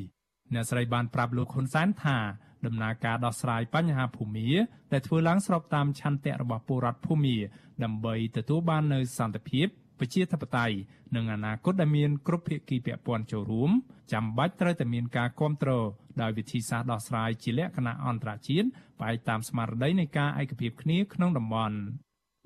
[0.55, 2.19] អ្នកស្រីបានប្រាប់លោកហ៊ុនសែនថា
[2.67, 4.49] ដំណើរការដោះស្រាយបញ្ហាភូមិ
[4.93, 7.37] ដែលធ្វើឡើងស្របតាមឆន្ទៈរបស់ពលរដ្ឋភូមិ
[7.85, 9.67] ដើម្បីទទួលបាននូវសន្តិភាព
[9.99, 10.77] ប្រជាធិបតេយ្យ
[11.17, 13.71] និងអនាគតដែលមានគ្រប់ភាគីពាក់ព័ន្ធចូលរួម
[14.13, 15.87] ចាំបាច់ត្រូវតែមានការគ្រប់គ្រង
[16.21, 21.77] ដោយវិធីសាស្ត្រដោះស្រាយជាលក្ខណៈអន្តរជាតិផ្អែកតាមស្មារតីនៃការឯកភាពគ្នាក្នុងតំបន់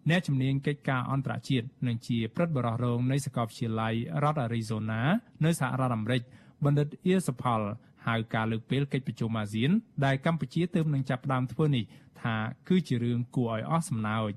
[0.08, 5.00] អ្នកជំនាញកិច្ចការអន្តរជាតិនិងជាព្រឹទ្ធបរិះរងនៃសាកលវិទ្យាល័យរដ្ឋ Arizona
[5.44, 6.22] នៅសហរដ្ឋអាមេរិក
[6.64, 7.60] បណ្ឌិតអៀសផល
[8.06, 9.70] ហៅការលើកពេលកិច្ចប្រជុំអាស៊ាន
[10.04, 11.84] ដែលកម្ពុជាទើបនឹងចាប់ផ្ដើមធ្វើនេះ
[12.22, 12.36] ថា
[12.68, 14.32] គឺជារឿងគួរឲ្យអស់សំណើច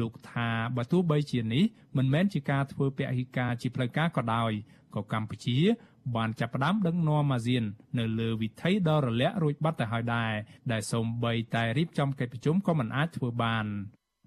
[0.00, 1.64] លោកថាបើទោះបីជានេះ
[1.96, 4.52] មិនមែនជាការធ្វើពហិការជាផ្លូវការក៏ដោយ
[4.94, 5.58] ក៏កម្ពុជា
[6.16, 7.64] បានចាប់ផ្ដើមដឹកនាំអាស៊ាន
[7.98, 10.32] នៅលើវិថីដ៏រលាក់រួចបាត់ទៅហើយដែរ
[10.72, 13.66] ដែលសូម្បីតែរៀបចំកិច្ចប្រជុំក៏មិនអាចធ្វើបាន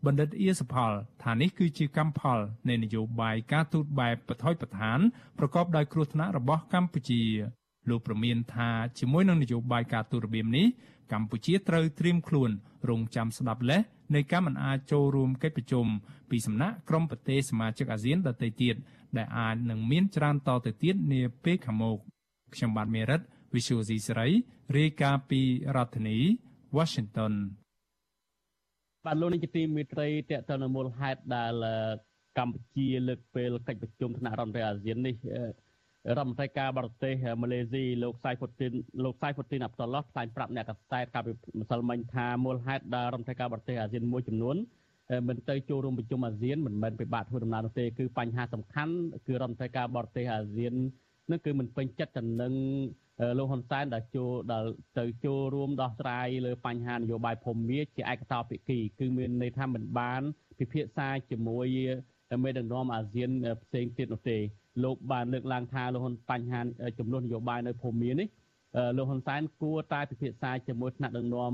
[0.05, 0.91] បណ្ឌិតអៀសផល
[1.23, 2.39] ថានេះគឺជាកម្មផល
[2.69, 4.99] នៃនយោបាយការទូតបែបបថុយប្រឋាន
[5.39, 7.21] ប្រកបដោយគ្រោះថ្នាក់របស់កម្ពុជា
[7.89, 10.65] លោកប្រមានថាជាមួយនឹងនយោបាយការទូតរបៀបនេះ
[11.11, 12.49] កម្ពុជាត្រូវត្រៀមខ្លួន
[12.89, 13.81] រងចាំស្ដាប់លេស
[14.15, 15.85] នៃការមិនអាចចូលរួមកិច្ចប្រជុំ
[16.29, 18.75] ពីសំណាក់ក្រុមប្រទេសសមាជិកអាស៊ានដទៃទៀត
[19.17, 21.97] ដែលអាចនឹងមានច្រើនតទៅទៀតនាពេលខាងមុខ
[22.53, 23.21] ខ្ញុំបាទមេរិត
[23.53, 24.29] Visual C សេរី
[24.77, 25.41] រាយការណ៍ពី
[25.75, 26.17] រដ្ឋធានី
[26.77, 27.33] Washington
[29.05, 31.53] បាទលោកនាយកទីមេត្រីតេតទៅនៅមូលហេតុដែល
[32.37, 35.15] កម្ពុជាលើកពេលកិច្ចប្រជុំថ្នាក់រដ្ឋមន្ត្រីអាស៊ាននេះ
[36.17, 38.71] រដ្ឋមន្ត្រីការបរទេសម៉ាឡេស៊ីលោកសៃហ្វូទីន
[39.03, 44.55] លោកសៃហ្វូទីនអាប់តុលឡោះថ្លែងប្រាប់អ្នកកសែតកាលពីម្សិលមិញថាមូលហេតុដែលរដ្ឋមន្ត្រីការបរទេសអាស៊ានមួយចំនួន
[45.27, 48.93] មិនទៅចូលរួមប្រជុំអាស៊ានមិនមែនពិបាកធ្វើដំណើរនោះទេគឺបញ្ហាសំខាន់
[49.27, 50.73] គឺរដ្ឋមន្ត្រីការបរទេសអាស៊ាន
[51.31, 52.53] នឹងគឺមិនពេញចិត្តទៅនឹង
[53.37, 60.21] លោកហ៊ុនសែនដែលចូលដល់ទៅចូលរួមដោះស្រាយលើបញ្ហានយោបាយភូមិជាឯកតោភាគីគឺមានន័យថាមិនបាន
[60.59, 61.67] ពិភាក្សាជាមួយ
[62.43, 63.29] មេដឹកនាំអាស៊ាន
[63.63, 64.37] ផ្សេងទៀតនោះទេ
[64.83, 66.61] លោកបានលើកឡើងថាលោកហ៊ុនបញ្ហា
[66.99, 68.27] ចំនួននយោបាយនៅភូមិមាននេះ
[68.97, 71.53] លោកហ៊ុនសែនគួរតែពិភាក្សាជាមួយថ្នាក់ដឹកនាំ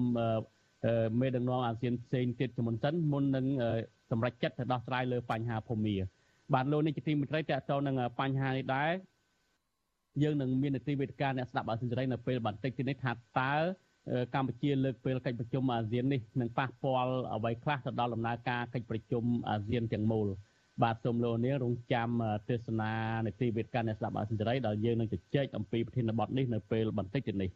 [1.19, 3.45] មេដឹកនាំអាស៊ានផ្សេងទៀតជាមុនសិនមុននឹង
[4.11, 5.95] សម្រេចចិត្តទៅដោះស្រាយលើបញ្ហាភូមិ
[6.53, 8.91] បាទលោកនេះជាទីមេត្រីតកតនឹងបញ្ហានេះដែរ
[10.23, 13.53] យើងនឹងមាននីតិវេទិកាអ្នកស្ដាប់អាស៊ីសេរីនៅពេលបន្តិចទៀតនេះថាតើ
[14.35, 20.27] កម្ពុជាលើកពេលកិច្ចប្រជុំអាស៊ាននេះនឹងប៉ះពាល់អ្វីខ្លះទៅដល់ដំណើរការកិច្ចប្រជុំអាស៊ានទាំងមូល
[20.83, 22.09] បាទសូមលោកនាងរងចាំ
[22.49, 22.91] ទេសនា
[23.25, 27.49] នីតិវេទិកាអ្នកស្ដាប់អាស៊ីសេរីដែលយើងនឹងជជែកអំពីប្រធានបទនេះនៅពេលបន្តិចទៀតនេះ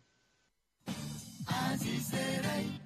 [1.50, 2.85] អាស៊ីសេរី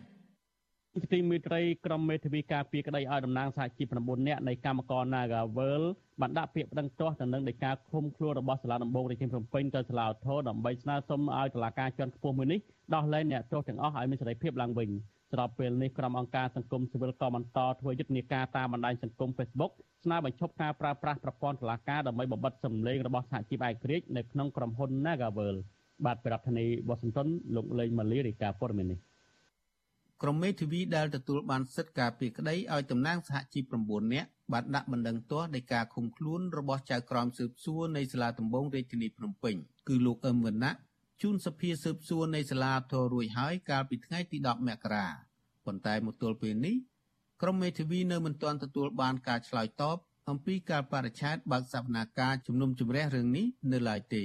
[1.14, 5.84] ទីមេត្រីក្រុមមេធាវីការពីក្តីឲ្យតំណាងសហជីព9នាក់នៃកម្មករ Nagavel
[6.22, 12.60] បានដាក់ពាក្យប្តឹងទាស់ទៅនឹងនៃការឃុំខ្លួនរបស់សាលាដំបងរាជធានីភ្នំពេញទៅសាលាឧទ្ធរដើម្បីស្នើសុំឲ្យតុលាការជាន់ខ្ពស់មួយនេះ
[12.96, 14.90] ដោះលែងអ្នកទោសទាំងអស់ឲ្យមានសេរីភាពឡើងវិញ
[15.32, 19.72] ស្របពេលនេះក្រុមអង្គការសង្គមស៊ីវិលក៏បន្តធ្វើយុទ្ធនាការតាមបណ្ដាញសង្គម Facebook
[20.04, 25.56] ស្នើបញ្ឈប់ការប្រើប្រាស់ប្រព័ន្ធតុលាការដើម្បីបំបិទសម្លេងរបស់សហជីពឯករាជ្យនៅក្នុងក្រុមហ៊ុន Nagavel
[26.06, 29.00] បាទប្រធានាធិបតីវ៉ាស៊ីនតោនលោកលេងម៉ាលីរាយការណ៍ព័ត៌មាននេះ
[30.22, 39.56] ក្រុមមេធាវីដែលទទួលបានសិទ្ធិការពារក្តីឲ្យតំណាងសហជីព9នាក់បានដាក់បណ្ដឹងទាស់នៃការឃុំខ្លួនរបស់ចៅក្រមស៊ើបសួរនៃសាលាដំបងរាជធានីភ្នំពេញ
[39.88, 40.76] គឺលោកអឹមវណ្ណៈ
[41.22, 45.08] ជូនសភាស៊ើបសួរនៃសាលាធររួចហើយកាលពីថ្ងៃទី10មករា
[45.66, 46.76] ប៉ុន្តែមកទល់ពេលនេះ
[47.42, 49.98] ក្រុមមេធាវីនៅមិនទាន់ទទួលបានការឆ្លើយតប
[50.30, 54.24] អំពីការបរិច្ឆេទបើកសវនាការជំនុំជម្រះរឿងនេះនៅឡើយទេ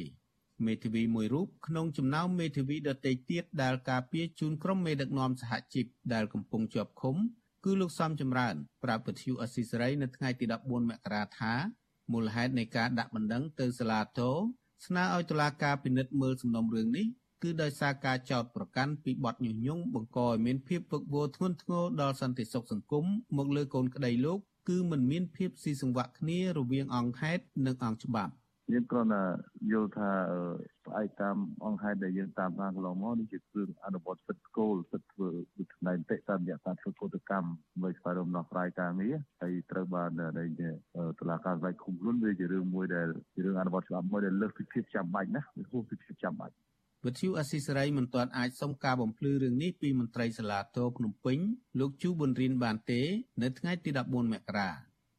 [0.66, 7.16] មេធាវីមួយរូបក្នុងចំណោមមេធាវីដទៃទៀតដែលការពារជូនក្រុមមេដឹកនាំសហជីពដែលកំពុងជាប់ឃុំ
[7.64, 11.54] គឺលោកសំចម្រើនប្រាប់វិទ្យុអស៊ីសេរីនៅថ្ងៃទី14មករាថា
[12.12, 14.32] មូលហេតុនៃការដាក់បណ្ដឹងទៅសាលាតោ
[14.86, 17.06] ស្នើឲ្យតុលាការពិនិត្យមើលសំណុំរឿងនេះ
[17.42, 23.04] គឺដោយសារការចោទប្រកាន់ពីបទញុះញង់បង្កឲ្យមានភាពវឹកវរធ្ងន់ធ្ងរដល់សន្តិសុខសង្គម
[23.36, 24.38] មកលើកូនក្តីលោក
[24.68, 28.32] គឺមិនមានភាពស៊ីសង្វាក់គ្នារវាងអង្គហេតុនិងអង្គច្បាប់
[28.72, 29.22] យើងគ្រាន់តែ
[29.72, 30.10] យល់ថា
[30.86, 40.30] ផ្អែកតាមអង្គហេតុដែលយើងតាមដានកន្លងមកនេះជាគ្រឿងអនុវត្តសិទ្ធិគោលសិទ្ធិធ្វើវិធាននីតិតាមរយៈការធ្វើកោតកម្មដើម្បីស្វែងរកដំណោះស្រាយការងារហើយត្រូវបានដែល
[41.20, 46.54] តុលាការស្វែងឃុំខ្លួនវាជារឿងមួយដែលជារឿងអនុវត្តច្បាប់មួយដែលលើសពីភាពចាំបាច់ណាវាហួសពីភាពចាំបាច់
[47.06, 51.38] វិទ្យុអស៊ីសេរីមិនទាន់អាចសុំការបំភ្លឺរឿងនេះពីមន្ត្រីសាលាតោភ្នំពេញ
[51.80, 53.00] លោកជូប៊ុនរិនបានទេ
[53.42, 54.70] នៅថ្ងៃទី14មករា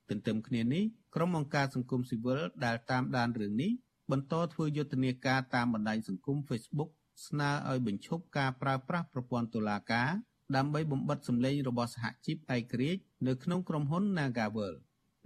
[0.10, 0.84] ទន្ទឹមគ្នានេះ
[1.16, 3.72] ក្រុមអង្គការសង្គមស៊ីវិលដែលតាមដានរឿងនេះ
[4.12, 6.90] បន្តធ្វើយុទ្ធនាការតាមបណ្ដាញសង្គម Facebook
[7.28, 10.10] ស្នើឲ្យបញ្ឈប់ការប្រើប្រាស់ប្រព័ន្ធតុលាការ
[10.56, 14.74] ដើម្បីបំបិតសម្លេងរបស់សហជីពឯករាជ្យនៅក្នុងក្រុមហ៊ុន Nagavel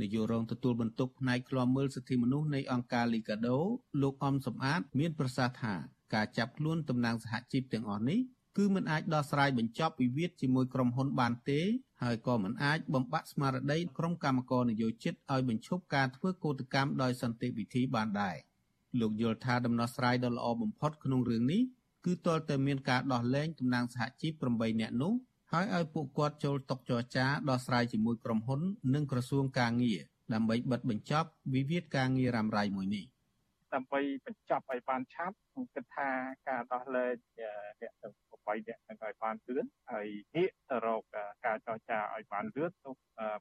[0.02, 3.58] នាយករងទទួលបន្ទុកផ្នែកឃ្លាំមើលសិទ្ធិមនុស្សនៃអង្គការ Liga do
[4.02, 5.74] លោកអំសំអាត មានប្រសាសន៍ថា
[6.14, 8.20] ការចាប់ខ្លួនតំណាងសហជីពទាំងអស់នេះ
[8.58, 11.62] គឺមិនអាចដោះស្រាយបញ្ចប់វិវាទជាមួយក្រុមហ៊ុនបានទេ
[12.04, 18.36] ហើយក៏មិនអាចបំបាក់ស្មារតីក្រុមកម្មករនយោជិតឲ្យបញ្ឈប់ការធ្វើកោតកម្មដោយសន្តិវិធីបានដែរ
[19.00, 21.62] លោកយល់ថាដំណោះស្រាយដ៏ល្អបំផុតក្នុងរឿងនេះ
[22.06, 25.14] គឺទាល់តែមានការដោះលែងតំណាងសហជីព8នាក់នោះ
[25.52, 28.62] ហើយឲ្យពួកគាត់ចូលតុចរចាដោះស្រាយជាមួយក្រុមហ៊ុន
[28.93, 30.00] និងក្រសួងកាងារ
[30.34, 33.06] ដើម្បីបិទបញ្ចប់វិវាទការងាររ៉ាំរ៉ៃមួយនេះ
[33.74, 36.10] ដើម្បីបញ្ចប់ឲ្យបានឆាប់ខ្ញុំគិតថា
[36.47, 37.14] ការដោះលែង
[37.82, 41.04] អ្នកទាំង 8អ្នកនឹងឲ្យបានលឿនហើយងាកទៅរក
[41.45, 42.91] ការចរចាឲ្យបានលឿនទៅ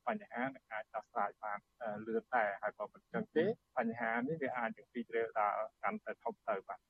[0.06, 1.58] បញ្ហានឹងអាចដោះស្រាយបាន
[2.06, 3.44] លឿនដែរហើយបើមិនចឹងទេ
[3.78, 6.80] បញ្ហានេះវាអាចនឹងពីជ្រៅដល់កាន់តែធំទៅបាទ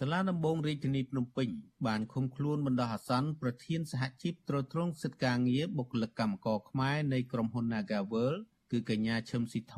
[0.00, 1.48] សាលាដំបងរាជធានីភ្នំពេញ
[1.86, 8.34] បានឃុំខ្លួនបណ្ដោះអាសន្នប្រធានសហជីពត្រួតត្រងសិទ្ធិការងារបុគ្គលិកកម្មករខ្មែរនៃក្រុមហ៊ុន Nagavel
[8.70, 9.76] គឺកញ្ញាឈឹមស៊ីធ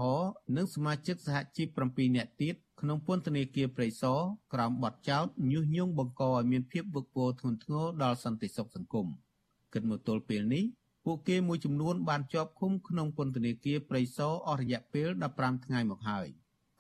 [0.57, 4.21] និងសមាជិកសហជីព7នាក់ទៀតក្នុងពន្ធនាគារព្រៃសរ
[4.55, 9.07] ក្រោមបទចោទញុះញង់បង្កឲ្យមានភាពវឹកវរធ្ងន់ធ្ងរដល់សន្តិសុខសង្គម
[9.73, 10.65] គិតមកទល់ពេលនេះ
[11.05, 16.27] ពួកគេមួយចំនួនបានជាប់ឃុំក្នុងពន្ធនាគារព្រៃសរអស់រយៈពេល15ថ្ងៃមកហើយ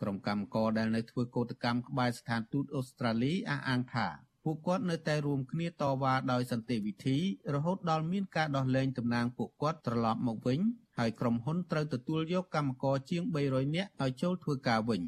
[0.01, 4.09] ក្រុមកម្មករដែលនៅធ្វើកោតកម្មក្បែរស្ថានទូតអូស្ត្រាលីអះអាងថា
[4.45, 7.19] ពួកគាត់នៅតែរួមគ្នាតវ៉ាដោយសន្តិវិធី
[7.55, 10.61] រហូតដល់មានការដោះលែងតំណាងពួកគាត់ត្រឡប់មកវិញ
[10.99, 15.01] ហើយក្រុមហ៊ុនត្រូវទទួលយកកម្មករជាង300នាក់ឲ្យចូលធ្វើការវិញ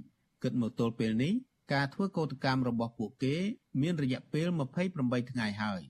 [0.42, 1.32] គិតមកទល់ពេលនេះ
[1.72, 3.36] ការធ្វើកោតកម្មរបស់ពួកគេ
[3.80, 4.46] មានរយៈពេល
[4.88, 5.82] 28ថ្ងៃហើយ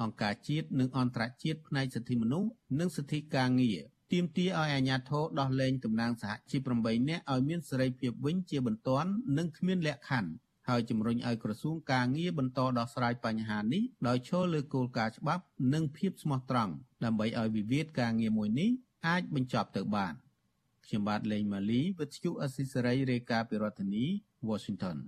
[0.00, 2.50] អង្គការជាតិនិងអន្តរជាតិផ្នែកសិទ្ធិមនុស្ស
[2.80, 3.78] និងសិទ្ធិការងារ
[4.12, 10.30] ទាមទារឲ្យអាជ្ញាធរដោះលែងតំណាងសហជីព8នាក់ឲ្យមានសេរីភាពវិញជាបន្ទាន់និងគ្មានលក្ខខណ្ឌ
[10.68, 15.44] ហើយជំរុញឲ្យក្រសួងការងារបន្តដោះស្រាយបញ្ហានេះដោយឈលលើគោលការណ៍ច្បាប់
[15.74, 16.72] និងភាពស្មោះត្រង់
[17.04, 18.70] ដើម្បីឲ្យវិវាទការងារមួយនេះ
[19.06, 20.14] អាចបញ្ចប់ទៅបាន
[20.86, 24.04] ខ្ញុំបាទលេងម៉ាលីវិទ្យុអស៊ីសេរីរាយការណ៍ពីរដ្ឋធានី
[24.48, 24.98] Washington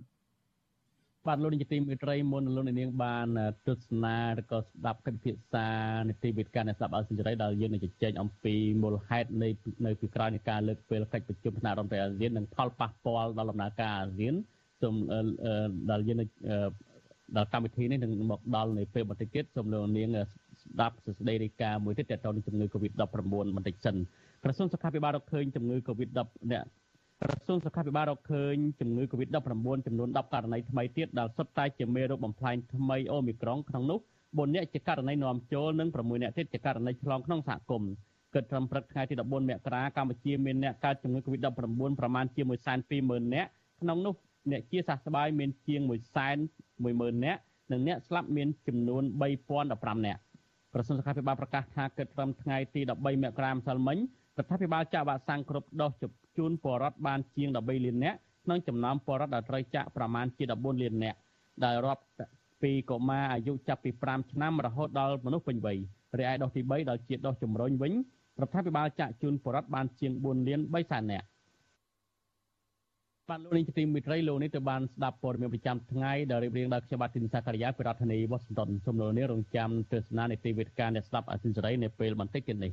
[1.26, 3.26] បាទលោកនាយកទីមេត្រីមុនលោកនាងបាន
[3.68, 5.68] ទស្សនាឬក៏ស្ដាប់កិច្ចពិភាក្សា
[6.08, 9.48] នីតិវិទ្យាអ្នកស្ដាប់អស៊ីសេរីដែលយើងនឹងជជែកអំពីមូលហេតុនៃ
[9.86, 14.34] នៅពីក្រោយនៃការលើកពេលកិច្ចប្រជុំថ្នាក់រដ្ឋមន្ត្រីអាស៊ាននិងផលប៉ះពាល់ដល់ដំណើរការអាស៊ាន
[14.82, 14.94] សូម
[15.90, 16.18] ដែលយើង
[17.36, 20.08] ដល់កម្មវិធីនេះនឹងមកដល់នៅពេលបន្តិចទៀតសូមលោកនាង
[20.72, 23.02] ស្ដាប់សេចក្តីរាយការណ៍មួយទៀតទាក់ទងនឹងជំងឺ Covid-19
[23.56, 23.96] បន្តិចសិន
[24.44, 26.64] ក្រសួងសុខាភិបាលរកឃើញជំងឺ Covid-10 អ្នក
[27.22, 37.92] ក្រសួងសុខាភិបាលរកឃើញជំងឺ Covid-19 ចំនួន10ករណីថ្មីទៀតដែលសុទ្ធតែជាមេរោគបំផ្លាញថ្មីអូមីក្រុងក្នុងនោះ4នាក់ជាករណីនាំចូលនិង6នាក់ទៀតជាករណីឆ្លងក្នុងសហគមន៍
[38.34, 41.48] គិតត្រឹមព្រឹកថ្ងៃទី14មករាកម្ពុជាមានអ្នកកើតជំងឺ Covid-19
[42.00, 42.42] ប្រមាណជា
[42.88, 43.48] 120,000នាក់
[43.80, 44.14] ក្នុងនោះ
[44.50, 45.80] អ្នកជាសះស្បើយមានជាង
[46.52, 47.40] 110,000នាក់
[47.72, 49.02] និងអ្នកស្លាប់មានចំនួន
[49.52, 50.20] 3015នាក់
[50.74, 53.98] ក្រសួងសុខាភិបាលប្រកាសថាគិតត្រឹមថ្ងៃទី13មករាម្សិលមិញ
[54.38, 56.02] រដ្ឋាភិបាលចាក់វ៉ាក់សាំងគ្រប់ដូស
[56.38, 61.18] ជូនពលរដ្ឋបានជាង13លាននាក់ក្នុងចំណោមពលរដ្ឋដែលត្រូវចាក់ប្រមាណជា14លាននាក់
[61.64, 62.02] ដែលរាប់
[62.62, 65.78] ពីកុមារអាយុចាប់ពី5ឆ្នាំរហូតដល់មនុស្សពេញវ័យ
[66.18, 67.92] រីឯដូសទី3ដល់ជាដូសជំរុញវិញ
[68.40, 71.26] រដ្ឋាភិបាលចាក់ជូនពលរដ្ឋបានជាង4លាន3សែននាក់
[73.30, 82.72] បានលោកនាងជាទីមិត្តរីលោកនេះទៅបានស្ដាប់ព័ត៌មានប្រចាំថ្ងៃដែលរៀបរៀងដោយខ្ញុំបាទទីនសាករិយាពីរដ្ឋធានីវ៉ាស៊ីនតោនសូមលោកនាងរងចាំទស្សនានីតិវិទ្យាអ្នកស្ដាប់អសិលសេរីនៅពេលបន្តិចទៀតនេះ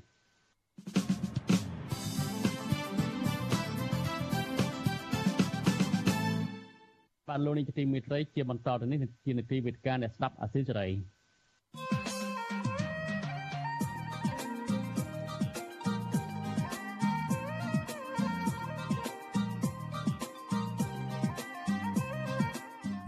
[7.29, 10.87] បានលោកនាងជាទីមិត្តរីជាបន្តទៅនេះជានីតិវិទ្យាអ្នកស្ដាប់អសិលសេរី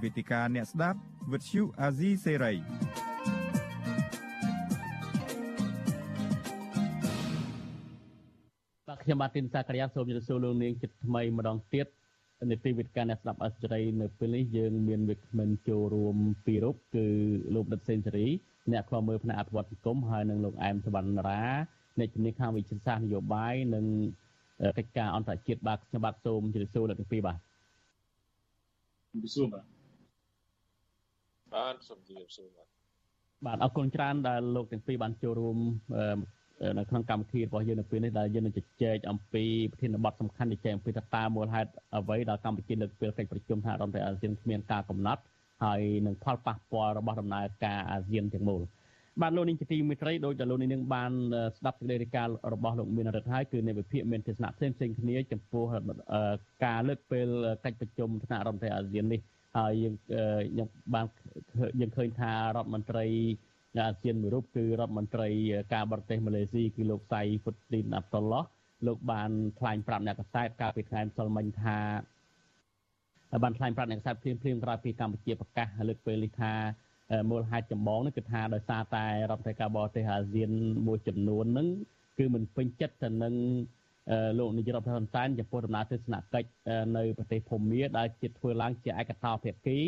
[0.04, 0.99] វេទិកាអ្នកស្ដាប់
[1.32, 2.54] វិទ្យុអាស៊ីសេរី
[8.88, 11.88] បាទខ្ញុំបាទទីនសាករិយាសូមជម្រាបសួរលោកនាងចិត្តថ្មីម្ដងទៀត
[12.49, 17.06] នីតិវិទ្យាអ្នកស្ដាប់អស្ចារ្យនៅពេលនេះយើងមានវិក្កាមិនចូលរួមពីររូបគឺ
[17.56, 18.28] លោកដិតសេនស៊ូរី
[18.72, 21.43] អ្នកខ្លោមើលផ្នែកអភិវឌ្ឍសង្គមហើយនិងលោកអែមសវណ្ណរា
[21.99, 23.86] អ្នកជំនាញខាងវិទ្យាសាស្ត្រនយោបាយនិង
[24.78, 27.38] កិច្ចការអន្តរជាតិបាទខ្ញុំបាទសូមជម្រាបសួរលោកទាំងពីរបាទ
[29.12, 29.72] ជម្រាបសួរបាទ
[31.56, 32.68] បាទសូមជម្រាបសួរបាទ
[33.45, 35.58] បាទអរគុណច្រើនដែលលោកទាំងពីរបានចូលរួម
[36.78, 45.22] នៅក្នុងកម្មវិធីរបស់យើងនៅពេលនេះដែលយើងនឹងជជែកអំពីប្រធានបទសំខាន់ជជែកអំពីតើមូលហេតុអ្វីដែលកម្ពុជាលើកពេលកិច្ចប្រជុំថ្នាក់រដ្ឋមន្ត្រីអាស៊ានគ្មានការកំណត់
[45.64, 48.62] ហើយនឹងផលប៉ះពាល់របស់ដំណើរការអាស៊ានទាំងមូល
[49.22, 51.12] បាទលោកនាងជាទីមេត្រីដោយដែលលោកនាងបាន
[51.58, 55.64] ស្ដាប់សេចក្តីរាយការណ៍របស់លោកមានរដ្ឋហើយគឺនៃវិភាគមានទស្សនៈផ្សេងផ្សេងគ្នាចំពោះ
[56.66, 57.28] ការលើកពេល
[57.66, 59.22] កិច្ចប្រជុំថ្នាក់រដ្ឋមន្ត្រីអាស៊ាននេះ
[59.58, 59.95] ហើយយើង
[60.58, 61.06] យើងបាន
[61.80, 63.06] យើងឃើញថារដ្ឋមន្ត្រី
[63.78, 65.30] អាស៊ានមួយរូបគឺរដ្ឋមន្ត្រី
[65.74, 68.43] ការបរទេសម៉ាឡេស៊ីគឺលោកសៃហ្វុតទីនអាប់តុលឡោះ
[68.88, 69.30] លោកបាន
[69.60, 71.80] ថ្លែងប្រាប់អ្នកកសែតកាលពីថ្ងៃម្សិលមិញថា
[73.43, 76.54] បានថ្លែងប្រាប់អ្នកកសែតភ្លាមភ្លាមក្រោយពីកម្ពុជាប្រកាសលើកពេលនេះថា
[77.30, 80.51] មូលហេតុចម្បងនេះគឺថាដោយសារតែរដ្ឋមន្ត្រីការបរទេសអាស៊ាន
[80.88, 81.68] មួយចំនួនហ្នឹង
[82.20, 83.34] គឺមិនពេញចិត្តទៅនឹង
[84.38, 86.47] លោកនាយករដ្ឋមន្ត្រីហ៊ុនសែនចំពោះដំណើរទស្សនកិច្ច
[86.97, 89.80] នៅប្រទេសភូមាដែលជាធ្វើឡើងជាឯកតោភាគី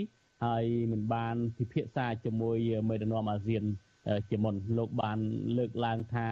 [0.45, 2.57] ហើយមិនបានពិភាក្សាជាមួយ
[2.89, 3.63] មេដឹកនាំអាស៊ាន
[4.30, 5.20] ជាមុនលោកបាន
[5.57, 6.28] លើកឡើងថា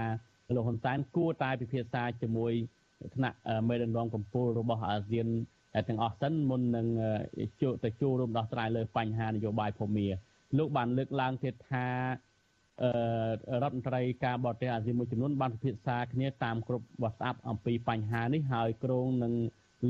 [0.56, 2.54] លោកហ៊ុនសែនគួរតែពិភាក្សាជាមួយ
[3.16, 5.28] ថ្នាក់មេដឹកនាំកម្ពុជារបស់អាស៊ាន
[5.88, 6.88] ទាំងអស់សិនមុននឹង
[7.62, 10.08] ចូលទៅចូលរួមដោះស្រាយលើបញ្ហានយោបាយភូមា
[10.58, 11.88] លោកបានលើកឡើងទៀតថា
[13.62, 19.34] រដ្ឋមន្ត្រីការបរទេសអាស៊ានមួយចំនួនបានពិភាក្សាគ្នាតាមគ្រប់ WhatsApp អំពីបញ្ហានេះហើយក្រុងនឹង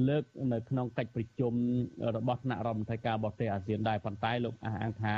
[0.10, 0.24] លើក
[0.54, 1.54] នៅក្នុងកិច្ចប្រជុំ
[2.18, 5.16] របស់ថ្នាក់រដ្ឋមន្ត្រីការបរទេសអាស៊ានដែរប៉ុន្តែលោកអះអាងថា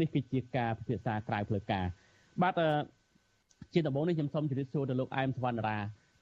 [0.00, 1.84] នេះគឺជាការពិភាក្សាក្រៅផ្លូវការ
[2.42, 2.60] បាទ
[3.72, 5.78] ជាដំបូងនេះខ្ញុំសូមជម្រាបសួរទៅលោកអែមសវណ្ណរា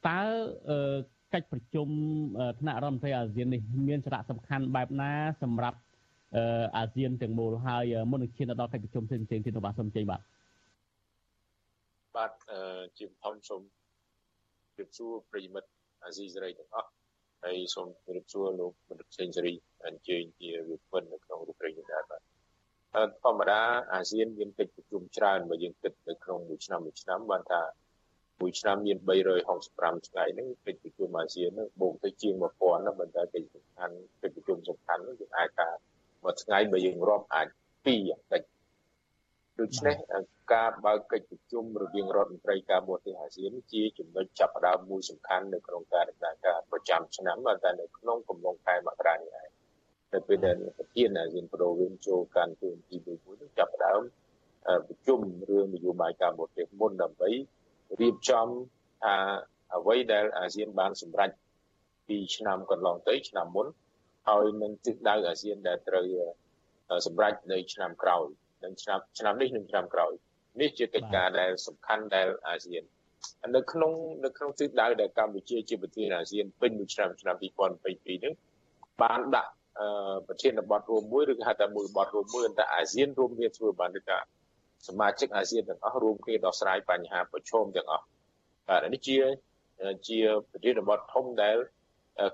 [0.08, 0.20] តើ
[1.34, 1.88] កិច្ចប្រជុំ
[2.60, 5.78] ថ្នាក់រដ្ឋមន្ត្រីអាស៊ាននេះមានសារៈសំខាន់បែបណាសម្រាប់
[6.76, 10.20] អាស៊ានទាំងមូលហើយមុននឹងឈានដល់កិច្ចប្រជុំផ្សេងៗទៀតរបស់សូមជ័យបាទ
[12.16, 12.32] បាទ
[12.98, 13.62] ជាបឋមសូម
[14.76, 15.70] ជម្រាបសួរប្រិយមិត្ត
[16.04, 16.90] អាស៊ីសេរីទាំងអស់
[17.44, 19.52] ហើយសូមជម្រាបសួរលោកបណ្ឌិតសេងសេរី
[19.86, 22.20] អញ្ជើញជាវិពិននៅក្នុងរូបរាងនេះដែរបាទ
[23.24, 23.60] ធម្មតា
[23.92, 27.62] អាស៊ានមានកិច្ចប្រជុំច្រើនបើយើងគិតនៅក្នុងមួយឆ្នាំមួយឆ្នាំបានថា
[28.40, 28.98] មួយឆ្នាំមាន
[29.48, 35.68] 365ថ្ងៃហ្នឹងកិច្ចប្រជុំអាស៊ានហ្នឹងបូកទៅជាង1000ណាប៉ុន្តែកិច្ចសំខាន់កិច្ចប្រជុំសំខាន់ហ្នឹងយើងអាចថា
[36.24, 37.46] មួយថ្ងៃបើយើងរាប់អាច
[37.84, 38.42] 2យ៉ាងតិច
[39.60, 39.96] ដូច្នេះ
[40.54, 49.48] ការបើកកិច្ចប្រជុំរវាងរដ្ឋមន្ត្រីការបរទេសអាស៊ានជាចំណុចចាប់ផ្ដើមមួយសំខាន់នៅក្នុងការដំណើរការប្រចាំឆ្នាំតែនៅក្នុងកំឡុងខែមករានេះឯង
[50.12, 54.02] នៅពេលដែលប្រធានអាស៊ានប្រូវិនចូលកាន់ទូនទីមួយនឹងចាប់ផ្ដើម
[54.86, 57.30] ប្រជុំរឿងនយោបាយការបរទេសមុនដើម្បី
[58.00, 58.46] រៀបចំ
[59.04, 59.16] ថា
[59.76, 61.30] អ្វីដែលអាស៊ានបានសម្រេច
[62.08, 63.66] ពីឆ្នាំកន្លងទៅឆ្នាំមុន
[64.28, 66.06] ហើយនឹងទិសដៅអាស៊ានដែលត្រូវ
[67.06, 68.26] សម្រេចនៅឆ្នាំក្រោយ
[68.66, 70.12] នឹងឆ្នាំឆ្នាំនេះនិងឆ្នាំក្រោយ
[70.60, 72.84] នេះជាកិច្ចការដែលសំខាន់ដែលអាស៊ាន
[73.56, 73.92] នៅក្នុង
[74.24, 78.32] នៅក្នុងទិសដៅដែលកម្ពុជាជាប្រធានអាស៊ានពេញមួយឆ្នាំឆ្នាំ2022នេះ
[79.02, 79.52] បានដាក់
[80.28, 84.18] ប្រធានបទរួមមួយឬហៅថាមួយបទរួមមួយតែអាស៊ានរួមគ្នាធ្វើបានដូចថា
[84.88, 88.04] សមាជិកអាស៊ានទាំងអស់រួមគ្នាដោះស្រាយបញ្ហាប្រឈមទាំងអស់
[88.68, 89.18] បាទនេះជា
[90.08, 91.56] ជាប្រធានបទធំដែល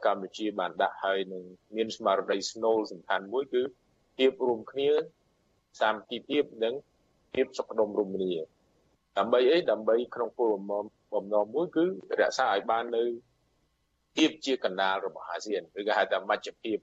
[0.07, 1.43] កម្ពុជាបានដាក់ហើយនឹង
[1.76, 3.62] មានស្មារតីស្នូលសំខាន់មួយគឺ
[4.16, 4.91] ភាពរួមគ្នា
[5.81, 6.75] សាមគ្គីភាពនិង
[7.35, 8.33] ភាពសុខដុមរមនា
[9.18, 11.85] ដើម្បីអីដើម្បីក្នុងគោលបំណងបំណងមួយគឺ
[12.20, 13.05] រក្សាឲ្យបាននៅ
[14.16, 16.79] ភាពជាកណ្ដាលរបស់អាស៊ានឬក៏ហៅថាមជ្ឈភាព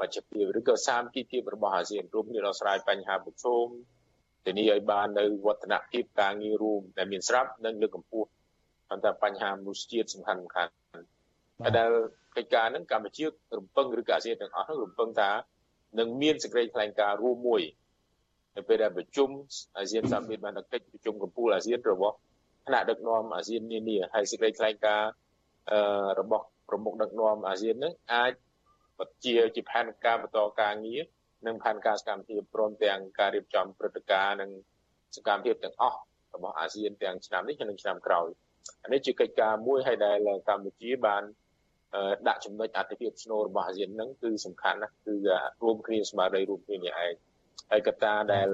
[0.00, 3.66] មជ្ឈភាពឬក៏សាមគ្គីភាពរបស់អាស៊ានរួមគ្នាដោះស្រាយបញ្ហាប្រឈម
[4.44, 8.28] ធានាឲ្យបាននៅវឌ្ឍនភាពការងាររួមដែលមានស្រាប់និងលើកកម្ពស់
[8.90, 10.72] បន្តបញ្ហាមនុស្សជាតិសំខាន់សំខាន់
[11.78, 11.90] ដែល
[12.36, 13.24] កិច្ចការហ្នឹងកម្ពុជា
[13.58, 15.30] រំពឹងឬក៏អាស៊ានទាំងអស់ហ្នឹងរំពឹងថា
[15.98, 17.62] នឹងមានសេចក្តីថ្លែងការណ៍រួមមួយ
[18.56, 19.28] នៅពេលដែលប្រជុំ
[19.78, 22.16] អាស៊ានសាមិតបានកិច្ចប្រជុំកំពូលអាស៊ានរបស់
[22.66, 25.10] ថ្នាក់ដឹកនាំអាស៊ាននានាហើយសេចក្តីថ្លែងការណ៍
[26.20, 28.32] របស់ប្រមុខដឹកនាំអាស៊ាននឹងអាច
[28.98, 31.02] បជាជាផែនការបន្តការងារ
[31.46, 34.50] និងផែនការសកម្មភាពព្រមទាំងការរៀបចំព្រឹត្តិការណ៍និង
[35.16, 35.98] សកម្មភាពទាំងអស់
[36.34, 38.28] របស់អាស៊ានទាំងឆ្នាំនេះនិងឆ្នាំក្រោយ
[38.82, 41.22] អានេះជាកិច្ចការមួយហើយដែលកម្ពុជាបាន
[42.28, 45.14] ដាក់ចំណុចអតិភិបស្នូលរបស់អាស៊ានហ្នឹងគឺសំខាន់ណាស់គឺ
[45.62, 47.14] រួមគ្នាស្មារតីរួមគ្នានេះឯង
[47.70, 48.48] ហើយកត្តាដែល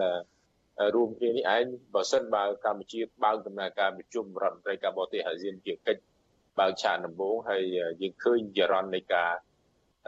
[0.94, 1.64] រួមគ្នានេះឯង
[1.94, 6.02] បើសិនបើកម្ពុជាបើកដំណើរការប្រជុំរដ្ឋមន្ត្រីការបរទេសអាស៊ានជាកិច្ច
[6.58, 7.62] បើកឆាកដំបូងហើយ
[8.02, 9.32] យើងឃើញចរន្តនៃការ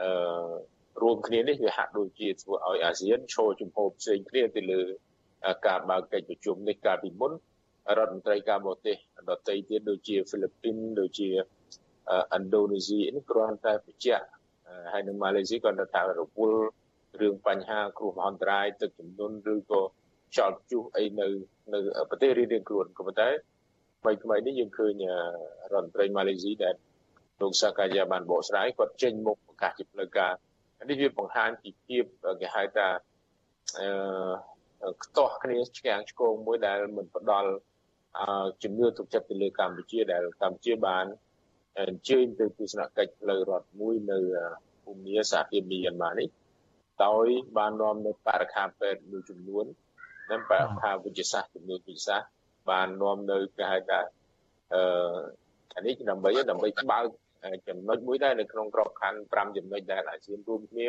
[0.01, 0.09] អឺ
[1.01, 4.81] រួមគ្នានេះវាហាក់ដូចជាធ្វើឲ្យអាស៊ានឈរជំហរផ្សេងគ្នាទៅលើ
[5.67, 7.33] ការបើកកិច្ចប្រជុំនេះកាលពីមុន
[7.97, 8.95] រដ្ឋមន្ត្រីការបរទេស
[9.29, 11.29] ដទៃទៀតដូចជាហ្វីលីពីនដូចជា
[12.37, 14.25] ឥណ្ឌូនេស៊ីនេះគ្រាន់តែបញ្ជាក់
[14.93, 16.67] ហើយនៅម៉ាឡេស៊ីក៏នៅតែរវល់
[17.21, 19.81] រឿងបញ្ហាគ្រោះមហន្តរាយទឹកជំនន់ឬក៏
[20.31, 21.27] ខ្យល់ព្យុះអីនៅ
[21.73, 21.79] នៅ
[22.09, 23.29] ប្រទេសរៀងៗខ្លួនក៏ប៉ុន្តែ
[24.01, 25.03] ថ្មីថ្មីនេះយើងឃើញ
[25.73, 26.75] រដ្ឋមន្ត្រីម៉ាឡេស៊ីដែល
[27.41, 30.33] លោកសាកាយាបានបកស្រាយគាត់ចេញមុខប្រកាសជាផ្លូវការ
[30.89, 32.03] នេះវាបង្ហាញពីភាព
[32.41, 32.87] គេហៅថា
[33.79, 37.51] អឺខ្ទាស់គ្នាឆ្កាងឆ្គងមួយដែលមិនផ្ដល់
[38.63, 41.05] ជំនឿទុកចិត្តទៅលើកម្ពុជាដែលកម្ពុជាបាន
[41.79, 44.19] អញ្ជើញទៅទស្សនកិច្ចផ្លូវរដ្ឋមួយនៅ
[44.83, 46.27] ភូមិសាធារណីយ៉ាន់ម៉ានេះ
[47.05, 47.27] ដោយ
[47.57, 49.65] បាននាំនៅបរិខាពេទ្យមួយចំនួន
[50.31, 52.29] និងបរិខាវិទ្យាសាស្ត្រចំនួនវិទ្យាសាស្ត្រ
[52.69, 53.99] បាននាំនៅគេហៅថា
[54.73, 54.81] អឺ
[55.75, 57.05] អានេះដើម្បីដើម្បីបើក
[57.69, 60.87] ចំណុចមួយដែរនៅក្នុងក្របខ័ណ្ឌ5ចំណុចដែលអាស៊ានរួមគ្នា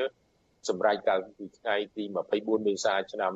[0.69, 2.05] សម្រាប់កាលពីថ្ងៃទី
[2.37, 3.35] 24មេសាឆ្នាំ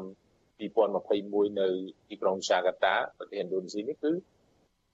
[0.60, 1.68] 2021នៅ
[2.08, 4.12] ទីក្រុងសាកាតាប្រទេសឥណ្ឌូនេស៊ីនេះគឺ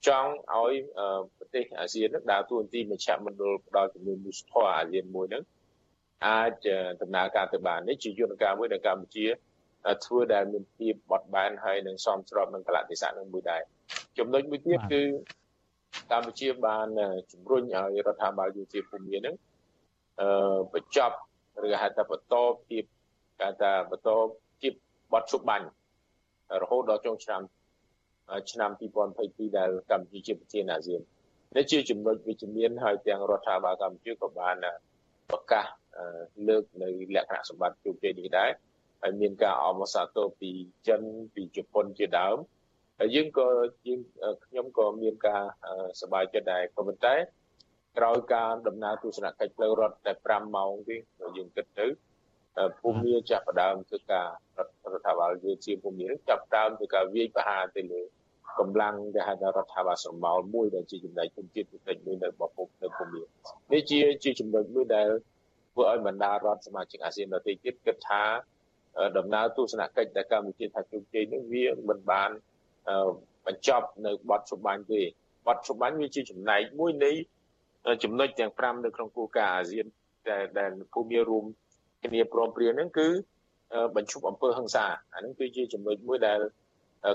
[0.07, 0.73] ចង់ឲ្យ
[1.37, 5.43] ប្រទេសអាស៊ាននឹងដើរតួនាទីមជ្ឈមណ្ឌលផ្ដល់ជំនួយមនុស្សធម៌អាស៊ានមួយហ្នឹង
[6.27, 6.67] អាច
[7.01, 9.25] ដំណើរការទៅបាននេះជាយន្តការមួយដែលកម្ពុជា
[10.05, 13.61] ធ្វើដែលមានភាពបត់បែនហើយនឹងសមស្របនឹងកលៈទេសៈនឹងមួយដែរ
[14.17, 15.01] ចំណុចមួយទៀតគឺ
[16.11, 16.87] កម្ពុជាបាន
[17.31, 19.35] ជំរុញឲ្យរដ្ឋាភិបាលយោធាភូមិនឹង
[20.21, 21.15] អឺបញ្ចប់
[21.65, 22.35] ឬហៅថាបន្ត
[22.67, 22.83] ភាព
[23.39, 24.09] គេថាបន្ត
[24.61, 24.73] ភាព
[25.11, 25.67] បត់ឈប់បាញ់
[26.61, 27.41] រហូតដល់ចុងឆ្នាំ
[28.51, 28.71] ឆ្នាំ
[29.13, 31.01] 2022ដែលកម្ពុជាជាប្រធានអាស៊ាន
[31.57, 34.55] នេះជាចំណុចវិជ្ជមានហើយទាំងរដ្ឋាភិបាលកម្ពុជាក៏បាន
[35.29, 35.65] ប្រកាស
[36.47, 38.49] លើកនៅលក្ខណៈសម្បត្តិជោគជ័យនេះដែរ
[39.01, 40.51] ហើយមានការអមសាទរពី
[40.87, 41.01] ចិន
[41.35, 42.37] ពីជប៉ុនជាដើម
[42.99, 43.47] ហើយយើងក៏
[43.87, 43.99] យើង
[44.45, 45.43] ខ្ញុំក៏មានការ
[46.01, 47.15] សប្បាយចិត្តដែរក៏ប៉ុន្តែ
[47.97, 50.95] ក្រោយការដំណើរទស្សនកិច្ចផ្លូវរដ្ឋតែ5ម៉ោងទេ
[51.37, 51.87] យើងគិតទៅ
[52.79, 54.27] ភូមិចាប់ផ្ដើមធ្វើការ
[54.57, 58.01] រដ្ឋាភិបាលយោធាភូមិចាប់ផ្ដើមធ្វើការវាយប្រហារទៅលើ
[58.59, 63.19] កម្លាំងដែលហៅថារដ្ឋាភិបាលស្រមោលមួយដែលជាចំណែកធនជាតិពិសេសមួយនៅបពុកនៅភូមិ
[63.71, 65.09] នេះជាជាចំណុចមួយដែល
[65.71, 68.23] ធ្វើឲ្យបណ្ដារដ្ឋសមាជិកអាស៊ានដទៃទៀតគិតថា
[69.17, 72.29] ដំណើរទស្សនកិច្ចដែលកម្ពុជាថាជោគជ័យនេះវាមិនបាន
[73.45, 75.01] បញ្ចប់នៅបទសម្បាញ់ទេ
[75.47, 77.11] បទសម្បាញ់វាជាចំណែកមួយនៃ
[78.03, 79.85] ចំណុចទាំង5នៅក្នុងគោលការណ៍អាស៊ាន
[80.29, 81.45] ដែលដែលភូមិរួម
[82.03, 83.07] គ្នាព្រមព្រៀងហ្នឹងគឺ
[83.95, 86.39] បញ្ឈប់អំពើហិង្សាអាហ្នឹងគឺជាចំណុចមួយដែល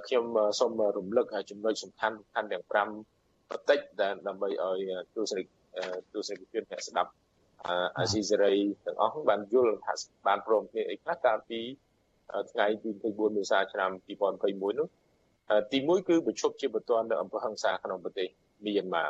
[0.07, 0.25] ខ្ញុំ
[0.59, 5.47] សូមរំលឹកចំណុចសំខាន់សំខាន់ទាំង5បន្តិចដែលដើម្បីឲ្យទស្សនិក
[6.13, 7.11] ទស្សនិកជនអ្នកស្ដាប់
[7.99, 8.55] អាស៊ីសេរី
[8.85, 9.95] ទាំងអស់បានយល់ថា
[10.27, 11.61] បានព្រមគ្នាអីខ្លះកាលពី
[12.53, 13.91] ថ្ងៃទី24មេសាឆ្នាំ
[14.37, 14.89] 2021នោះ
[15.73, 18.29] ទី1គឺប្រជុំជាបន្ទាន់នៅអំពើហិង្សាក្នុងប្រទេស
[18.65, 19.05] មីយ៉ាន់ម៉ា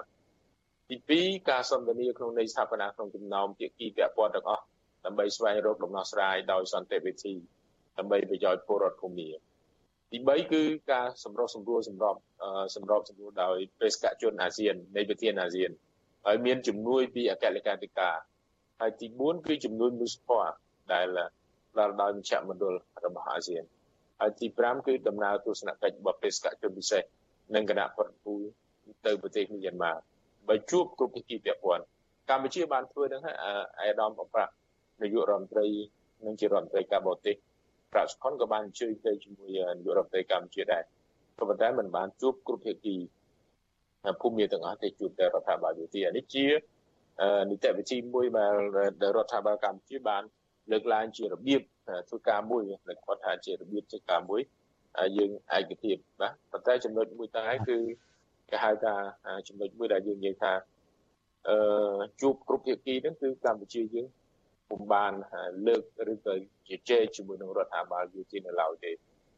[0.88, 4.64] ទី2ការសន្ទនាក្នុងន័យស្ថាបនាក្នុងចំណោមភាគីពាក់ព័ន្ធទាំងអស់
[5.04, 7.34] ដើម្បីស្វែងរកដំណោះស្រាយដោយសន្តិវិធី
[7.98, 9.28] ដើម្បីប្រយោជន៍ពលរដ្ឋភូមិ
[10.12, 12.16] ទី3គឺការសម្រុះសម្រួលសម្រប
[12.74, 15.70] សម្របសម្រួលដោយបេសកជនអាស៊ាននៃប្រធានអាស៊ាន
[16.26, 18.16] ហើយមានជំនួយពីអគ្គលេខាធិការ
[18.80, 20.52] ហើយទី4គឺជំនួយមនុស្សធម៌
[20.92, 21.06] ដែល
[21.78, 22.74] ដល់ដោយមជ្ឈមណ្ឌល
[23.04, 23.64] របស់អាស៊ាន
[24.20, 27.02] ហើយទី5គឺដំណើរទស្សនកិច្ចរបស់បេសកជនពិសេស
[27.54, 28.34] និងគណៈប្រតិភូ
[29.06, 29.92] ទៅប្រទេសមីយ៉ាន់ម៉ា
[30.48, 31.84] បើជួបគ្រប់ភាគីពាក់ព័ន្ធ
[32.30, 33.36] កម្ពុជាបានធ្វើនឹងហើយ
[33.78, 34.52] អាយដាមអប្រាក់
[35.02, 35.66] នាយករដ្ឋមន្ត្រី
[36.26, 37.36] និងជារដ្ឋមន្ត្រីការបរទេស
[37.92, 40.82] ប្រាក់សុខុនក៏បានអញ្ជើញទៅជាមួយនាយករដ្ឋមន្ត្រីកម្ពុជាដែរ
[41.38, 42.96] ក៏ប៉ុន្តែมันបានជួបគ្រប់ភាគី
[44.20, 46.44] ភូមិទាំងអស់ទេជួបតែរដ្ឋាភិបាលយោធានេះជា
[47.50, 48.26] នីតិវិធីមួយ
[49.02, 50.22] ដែលរដ្ឋាភិបាលកម្ពុជាបាន
[50.70, 51.62] លើកឡើងជារបៀប
[52.08, 54.40] ធ្វើការមួយដែលគាត់ថាជារបៀបធ្វើការមួយ
[55.16, 57.78] យើងឯកភាពបាទប៉ុន្តែចំណុចមួយដែរគឺ
[58.50, 58.94] គេហៅថា
[59.48, 60.52] ចំណុចមួយដែលយើងនិយាយថា
[61.48, 64.06] អឺជួបគ្រប់ភាគីហ្នឹងគឺកម្ពុជាយើង
[64.68, 65.12] ពុំបាន
[65.66, 66.34] លើកឬក៏
[66.68, 68.90] ជជែកជាមួយនឹងរដ្ឋាភិបាលយោធានៅឡើយទេ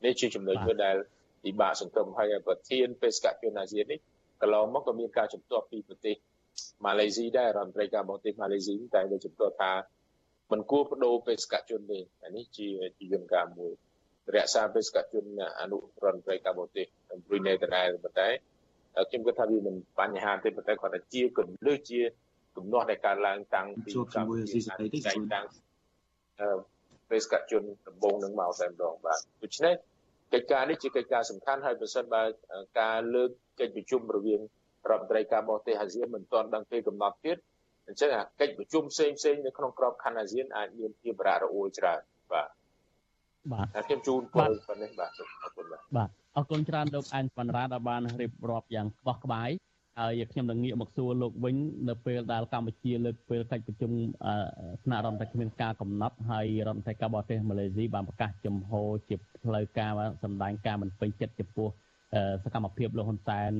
[0.04, 0.96] នេះជាចំណុចមួយដែល
[1.44, 3.98] ពិបាកសង្គមហើយប្រធានបេសកជនអាស៊ាននេះ
[4.40, 6.14] កន្លងមកក៏មានការជំទាស់ពីប្រទេស
[6.84, 9.72] ម៉ាឡេស៊ីដែររដ្ឋមន្ត្រីការបរទេសម៉ាឡេស៊ីតែវាជំទាស់ថា
[10.50, 13.72] មិនគួរបដូរបេសកជនទេអានេះជាជាយន្តការមួយ
[14.34, 15.24] រក្សាបេសកជន
[15.60, 16.86] អនុរដ្ឋមន្ត្រីការបរទេស
[17.26, 18.28] ព្រីណេដដែលប៉ុន្តែ
[19.10, 22.00] ខ្ញុំគិតថាវាមិនបញ្ហាទេប៉ុន្តែគាត់ថាជាកន្លឹះជា
[22.56, 24.98] ទំនាស់ដែលកើតឡើងតាំងពីជាមួយស៊ីសេរីទេ
[25.34, 25.46] តាំង
[27.10, 29.74] បេសកជនដំបងនឹងមកតែម្ដងបាទដូច្នេះ
[30.32, 32.22] កិច្ចការនេះជាកិច្ចការសំខាន់ហើយប្រសិនបើ
[32.80, 33.30] ការលើក
[33.60, 34.40] កិច្ចប្រជុំរវាង
[34.90, 37.38] រដ្ឋមន្ត្រីការបរទេសអាស៊ានមិនទាន់ដឹងពេលកំណត់ទៀត
[37.86, 42.00] អញ្ចឹងអាកិច្ចប្រជុំផ្សេងផ្សេងនៅក្នុងក្របខ័ណ្ឌអាស៊ានអាចមានភាពរ៉ាក់រអួលច្រើន
[42.32, 42.48] បាទ
[43.52, 45.10] បាទខ្ញុំជូនពលប៉ុណ្ណេះបាទ
[45.44, 49.50] អរគុណបាទបាទអរគុណច្រើនលោកអាញ់បណ្ណាដែលបានរៀបរាប់យ៉ាងក្បោះក្បាយ
[50.00, 51.56] ហើយខ្ញុំនឹងងាកមកសួរលោកវិញ
[51.88, 53.90] នៅពេលដែលកម្ពុជាលើកពេលកិច្ចប្រជុំ
[54.84, 58.72] ថ្នាក់រដ្ឋមន្ត្រីគ្មានការកំណត់ហើយរដ្ឋមន្ត្រីការបរទេសម៉ាឡេស៊ីបានប្រកាសចំហ
[59.08, 59.92] ជាផ្លូវការ
[60.24, 61.68] សម្ដែងការមិនពេញចិត្តចំពោះ
[62.44, 63.50] សកម្មភាពលោកហ៊ុនសែន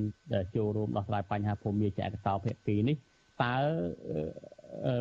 [0.55, 2.95] ចូលរួមដោះស្រាយបញ្ហាភូមិជាឯកតោភាគីនេះ
[3.43, 3.55] តើ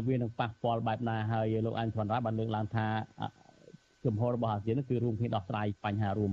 [0.09, 2.87] វានឹងប៉ះពាល់បែបណាហើយលោកអញចន្ទរាបានលើកឡើងថា
[4.05, 6.33] ជំហររបស់អាស៊ានគឺរួមគ្នាដោះស្រាយបញ្ហារួម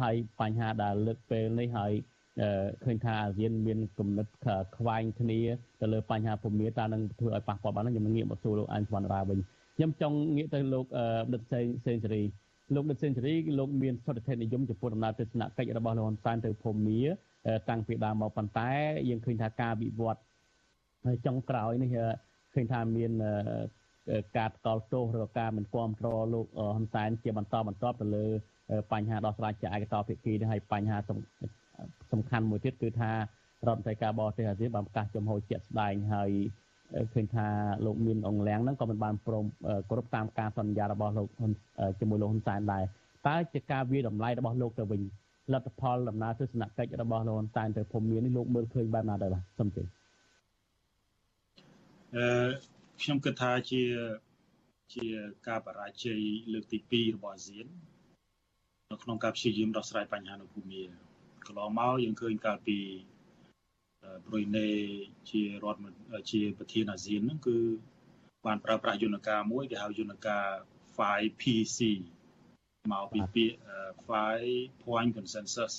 [0.00, 1.92] ហើយបញ្ហាដែលលើកពេលនេះហើយ
[2.84, 4.26] ឃើញថាអាស៊ានមានគំនិត
[4.76, 5.38] ខ្វែងគ្នា
[5.80, 9.38] ទៅលើបញ្ហាភូមិតើនឹងធ្វើឲ្យប៉ះពាល់បានខ្ញុំនឹងងាកមកសួរលោកអញចន្ទរាវិញ
[9.76, 10.86] ខ្ញុំចង់ងាកទៅលោក
[11.32, 12.22] ដិតសេងសេងសេរី
[12.74, 17.00] លោកដិតសេនស៊ូរីលោកមានសុទ្ធិធិនិយមចំពោះដំណើរទស្សនកិច្ចរបស់លោកហ៊ុនសែនទៅភូមា
[17.68, 18.70] តាំងពីដើមមកប៉ុន្តែ
[19.08, 20.20] យើងឃើញថាការវិវត្ត
[21.26, 21.90] ចុងក្រោយនេះ
[22.54, 23.12] ឃើញថាមាន
[24.36, 28.26] ការតល់ទោសឬការមិនគ្រប់គ្រងលោកហ៊ុនសែនជាបន្តបន្ទាប់ទៅលើ
[28.92, 30.98] បញ្ហាដោះស្រាយជាឯកតោភាគីនេះហើយបញ្ហា
[32.12, 33.10] សំខាន់មួយទៀតគឺថា
[33.66, 36.30] រដ្ឋមន្ត្រីការបរទេសអាស៊ានបានប្រកាសចំហជាក់ស្ដែងហើយ
[37.12, 37.46] ឃើញថា
[37.84, 39.44] លោកមានអង្លាំងហ្នឹងក៏មិនបានព្រម
[39.90, 41.28] គោរពតាមការសន្យារបស់លោក
[42.00, 42.84] ជាមួយលោកហ៊ុនសែនដែរ
[43.26, 45.00] តើជាការវាតម្លៃរបស់លោកទៅវិញ
[45.52, 49.82] លទ្ធផលដំណើរទស្សនកិច្ចរបស់លោកហ៊ុនសែនទៅភូមិមាននេះលោកមើលឃើញបែបណាដែរបាទសូមជឿ
[52.16, 52.48] អឺ
[53.02, 53.82] ខ្ញុំគិតថាជា
[54.94, 55.06] ជា
[55.48, 56.20] ការបរាជ័យ
[56.52, 57.66] លើកទី2របស់អាស៊ាន
[58.90, 60.82] នៅក្នុងការព្យាយាមដោះស្រាយបញ្ហានៅភូមិ
[61.46, 62.78] កន្លងមកយើងឃើញកាលពី
[64.26, 64.68] ប្រុយណេ
[65.30, 67.58] ជារដ្ឋជាប្រធានអាស៊ានហ្នឹងគឺ
[68.46, 70.46] បានប្រើប្រាស់យន្តការមួយគេហៅយន្តការ
[70.98, 71.78] 5PC
[72.92, 73.56] មកពីពាក្យ
[74.08, 74.52] five
[74.84, 75.74] point consensus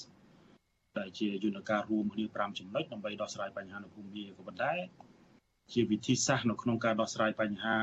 [0.98, 4.74] ដែលជាយន្តការរួមគ្នា5ចំណុចដើម្បីដោះស្រាយបញ្ហានៅភូមិភាគក៏ប៉ុន្តែ
[5.74, 7.78] ជាវិធីសាស្ត្រនៅក្នុងការដោះស្រាយបញ្ហា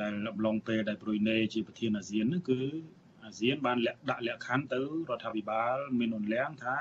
[0.00, 2.60] ដែលអំឡុងពេលដែលប្រុយណេជាប្រធានអាស៊ានហ្នឹងគឺ
[3.24, 6.78] អាស៊ានបានលាក់ដាក់លក្ខខណ្ឌទៅរដ្ឋាភិបាលមានអន្លាំងថា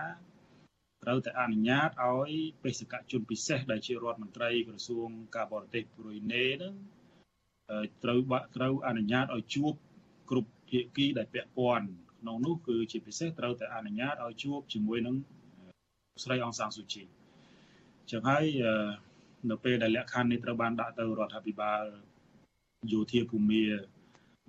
[1.04, 2.32] ត្រូវតែអនុញ្ញាតឲ្យ
[2.64, 6.74] បេសកជនពិសេសដែលជារដ្ឋមន្ត្រីក្រសួងការបរទេសប្រុយណេហ្នឹង
[8.04, 8.20] ត្រូវ
[8.56, 9.74] ត្រូវអនុញ្ញាតឲ្យជួប
[10.30, 11.88] គ្រប់ភាគីដែលពាក់ព័ន្ធ
[12.20, 15.16] ក្នុងនោះគឺជាពិសេសត្រូវតែអនុញ្ញាតឲ្យជួបជាមួយនឹង
[16.24, 17.04] ស្រីអង្សាងស៊ូជី
[18.12, 18.45] ចឹងហើយ
[19.50, 21.84] នៅពេលដែលលក្ខខណ្ឌនេះត្រូវបានដាក់ទៅរដ្ឋាភិបាល
[22.91, 23.45] យោធាភូមិ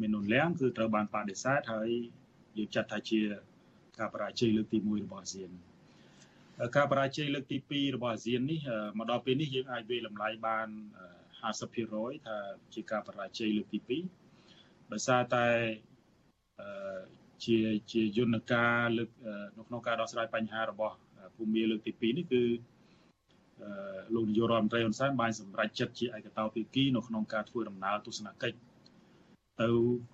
[0.00, 1.88] មាននុនលៀងគឺត្រូវបានបដិសេធហើយ
[2.58, 3.20] យើងចាត់ថាជា
[3.98, 5.69] ការបរាជ័យលើកទី1របស់អាស៊ាន
[6.76, 8.60] ការបរាជ័យលើកទី2របស់អាស៊ាននេះ
[8.98, 10.68] មកដល់ពេលនេះយើងអាចវាយតម្លៃបាន
[11.40, 12.36] 50%ថា
[12.74, 13.78] ជាការបរាជ័យលើកទី
[14.44, 15.46] 2ដោយសារតែ
[17.44, 17.56] ជា
[17.92, 19.10] ជាយន្តការលើក
[19.58, 20.96] នៅក្នុងការដោះស្រាយបញ្ហារបស់
[21.36, 22.42] ភូមិលើកទី2នេះគឺ
[24.14, 28.56] លោកនាយករដ្ឋមន្ត្រីហ៊ុនសែនបានសម្រេចចិត្តជាឯកតោភាគីនៅក្នុងការធ្វើដំណើរទស្សនកិច្ច
[29.62, 29.68] ទៅ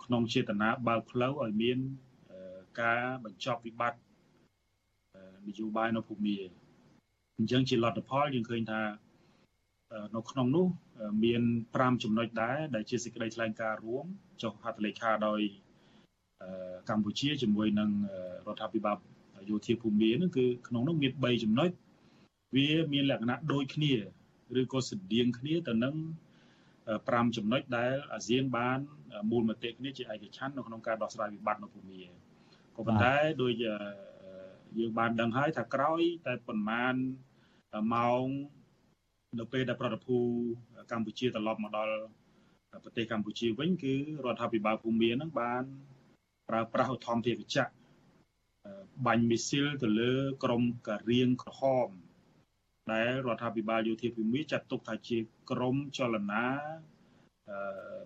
[0.05, 1.78] ក្នុងចេតនាបើកផ្លូវឲ្យមាន
[2.80, 4.06] ការបញ្ចប់វិបត្តិ
[5.49, 6.36] នយោបាយនៅភូមិ
[7.38, 8.80] អញ្ចឹងជាលទ្ធផលយើងឃើញថា
[10.14, 10.66] នៅក្នុងនោះ
[11.24, 11.42] មាន
[11.72, 14.07] 5ចំណុចដែរដែលជាសេចក្តីថ្លែងការណ៍រួម
[14.42, 15.40] ចុះហត្ថលេខាដោយ
[16.90, 17.90] កម្ពុជាជាមួយនឹង
[18.47, 18.97] រដ្ឋាភិបាល
[19.51, 21.70] យោធាភូមិនឹងគឺក្នុងនោះមាន3ចំណុច
[22.55, 23.92] វាមានលក្ខណៈដូចគ្នា
[24.61, 25.94] ឬក៏ស្រដៀងគ្នាទៅនឹង
[26.66, 28.78] 5ចំណុចដែលអាស៊ានបាន
[29.30, 31.99] មូលមតិគ្នាជាឯកច្ឆន្ទនៅក្នុងការដោះស្រាយវិបត្តិនៅភូមិ
[32.76, 33.53] ក៏ប៉ុន្តែដោយ
[34.79, 36.95] យើងបានដឹងហើយថាក្រោយតែប្រមាណ
[37.95, 38.27] ម៉ោង
[39.39, 40.18] នៅពេលដែលប្រតិភូ
[40.93, 41.95] កម្ពុជាត្រឡប់មកដល់
[42.85, 45.62] ប្រទេសកម្ពុជាវិញគឺរដ្ឋាភិបាលភូមិមាននឹងបាន
[46.49, 47.72] ប្រើប្រាស់ឧទ្ធម្ភាគចក្រ
[49.07, 50.12] បាញ់មីស៊ីលទៅលើ
[50.45, 51.89] ក្រុមការៀងក្រហម
[52.93, 55.18] ដែលរដ្ឋាភិបាលយោធាភូមិចាត់ទុកថាជា
[55.51, 56.45] ក្រុមចលនា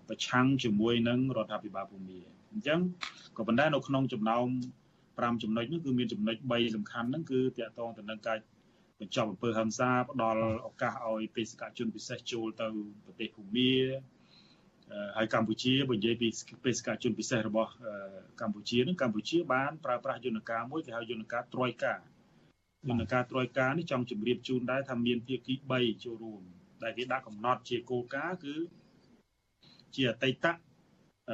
[0.07, 2.17] ប្រឆាំងជាមួយនឹងរដ្ឋាភិបាលភូមិ
[2.51, 2.79] អញ្ចឹង
[3.37, 4.47] ក៏ប៉ុន្តែនៅក្នុងចំណោម
[5.15, 8.37] 5ចំណុចនោះគឺមានចំណុច3សំខាន់ហ្នឹងគឺតកតងទៅនឹងការ
[8.99, 12.67] បញ្ចប់អំពើហិង្សាផ្ដល់ឱកាសឲ្យបេសកជនពិសេសចូលទៅ
[13.05, 13.71] ប្រទេសភូមា
[15.17, 16.27] ហើយកម្ពុជាបើនិយាយពី
[16.65, 17.71] បេសកជនពិសេសរបស់
[18.41, 21.99] កម្ពុជានឹងកម្ពុជាបានប្រើប្រាស់យន្តការមួយគេហៅយន្តការត្រយការ
[22.89, 26.41] យន្តការត្រយការនេះចង់ជម្រាបជូនដែរថាមានភាគី3ចូលរួម
[26.83, 28.55] ដែលគេដាក់កំណត់ជាគោលការណ៍គឺ
[29.95, 30.45] ជាអតីត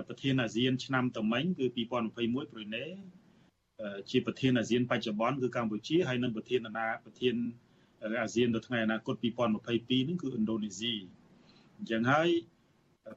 [0.08, 2.86] ប្រធានអាស៊ានឆ្នាំតមិញគឺ2021ប្រ៊ុយណេ
[4.10, 7.36] ជាប្រធានអាស៊ានបច្ចុប្បន្នគឺកម្ពុជាហើយនិងប្រធានអនាប្រធាន
[8.24, 10.94] អាស៊ាននៅថ្ងៃអនាគត2022នឹងគឺឥណ្ឌូនេស៊ី
[11.78, 12.30] អញ្ចឹងហើយ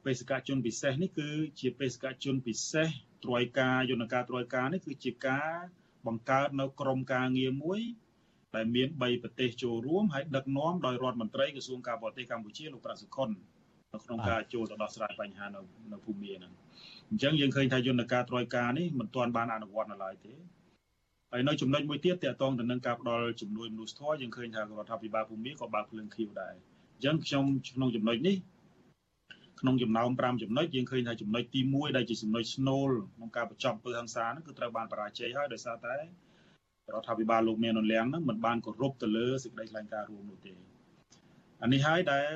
[0.05, 2.87] បេសកជនពិសេសនេះគឺជាបេសកជនពិសេស
[3.23, 5.51] ត្រួយការយន្តការត្រួយការនេះគឺជាការ
[6.07, 7.79] បង្កើតនៅក្រមការងារមួយ
[8.55, 13.29] ដែលមាន3ប្រទេសចូលរួមហើយដឹកនាំដោយរដ្ឋមន្ត្រីក្រសួងការបរទេសកម្ពុជាលោកប្រាសុខុន
[13.93, 16.53] នៅក្នុងការចូលទៅដោះស្រាយបញ្ហានៅនៅភូមិហ្នឹង
[17.09, 20.33] អញ្ចឹងយើងឃើញថាយន្តការត្រួយការនេះមិនទាន់បានអនុវត្តនៅឡើយទេ
[21.31, 26.53] ហើយនៅចំណុចមួយទៀតតកតងទៅនឹងការផ្ដល់ជំនួយមនុស្សធម៌យើងឃើញថារដ្ឋាភិបាលភូមិក៏បើកភ្លើងខៀវដែរ
[26.93, 27.43] អញ្ចឹងខ្ញុំ
[27.75, 28.35] ក្នុងចំណុចនេះ
[29.59, 35.99] ក្នុងចំណោម5ចំណុចយើងឃើញថាចំណុចទី1ដែលជាចំណុចស្នូលក្នុងការបញ្ចប់ពើហ ংস ាហ្នឹងគឺត្រូវបានបរាជ័យហើយដោយសារតែរ
[37.01, 40.53] ដ្ឋាភិបាលលោកមាននលៀងហ្នឹងមិនបានគោរពទៅលើសេចក្តីថ្លែងការណ៍រួមនោះទេ
[41.61, 42.33] អានេះហើយដែល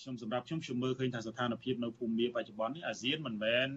[0.00, 3.68] ខ្ញុំសម្រាប់ខ្ញុំខ្ញុំមើលឃើញថាស្ថានភាពនៅភូមិមាបច្ចុប្បន្ននេះអាស៊ានមិនមែន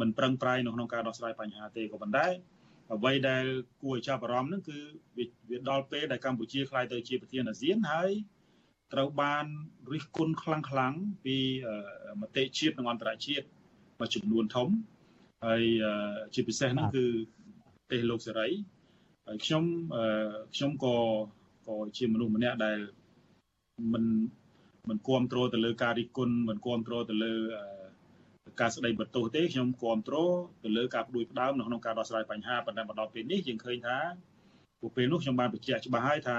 [0.00, 2.26] មិនប្រឹងប្រែងនៅក្នុងការដោះស្រាយបញ្ហាទេក៏ប៉ុន្តែ
[2.94, 3.44] អ្វីដែល
[3.82, 4.78] គួរឲ្យចាប់អារម្មណ៍ហ្នឹងគឺ
[5.50, 8.10] វាដល់ពេលដែលកម្ពុជាខ្លាយទៅជាប្រធានអាស៊ានហើយ
[8.92, 9.44] ត្រូវបាន
[9.92, 11.36] រិះគន់ខ្លាំងខ្លាំងពី
[12.20, 13.46] មតិជាតិនិងអន្តរជាតិ
[13.98, 14.68] មួយចំនួនធំ
[15.46, 15.62] ហើយ
[16.34, 17.04] ជាពិសេសហ្នឹងគឺ
[17.76, 18.48] ប្រទេសលោកសេរី
[19.26, 19.64] ហើយខ្ញុំ
[20.54, 20.96] ខ្ញុំក៏
[21.66, 22.78] ក៏ជាមនុស្សម្នាក់ដែល
[23.92, 24.04] មិន
[24.88, 27.34] មិនគ្រប់គ្រងទៅលើការរិះគន់មិនគ្រប់គ្រងទៅលើ
[28.60, 30.34] ការស្ដីបន្ទោសទេខ្ញុំគ្រប់គ្រង
[30.64, 33.98] ទៅលើការផ្ដួចផ្ដើមនៅក្នុងការដោះស្រាយបញ្ហាប៉ុន្តែមកដល់ពេលនេះយើងឃើញថា
[34.80, 36.38] ពួកពេលនោះខ្ញុំបានបញ្ជាក់ច្បាស់ហើយថា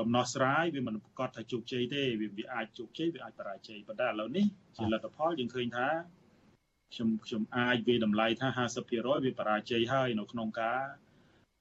[0.00, 4.46] ដំណោះស្រាយវាមិនប្រកាសថាជោគជ័យទេវាវាអាចជោគជ័យវាអាចបរាជ័យប៉ុន្តែឥឡូវនេះ
[4.76, 5.88] ជាលទ្ធផលយើងឃើញថា
[6.94, 10.80] ខ្ញុំខ្ញុំអាចវាតម្លៃថា50%វាបរាជ័យហើយនៅក្នុងការ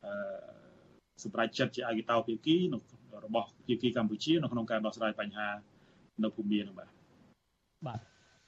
[0.05, 0.13] អឺ
[1.23, 2.77] សម្រាប់ចិត្តជាឯកតោភាគីនៅ
[3.25, 5.47] របស់ភាគីកម្ពុជានៅក្នុងការដោះស្រាយបញ្ហា
[6.23, 6.89] នៅភូមិនោះបាទ
[7.87, 7.99] បាទ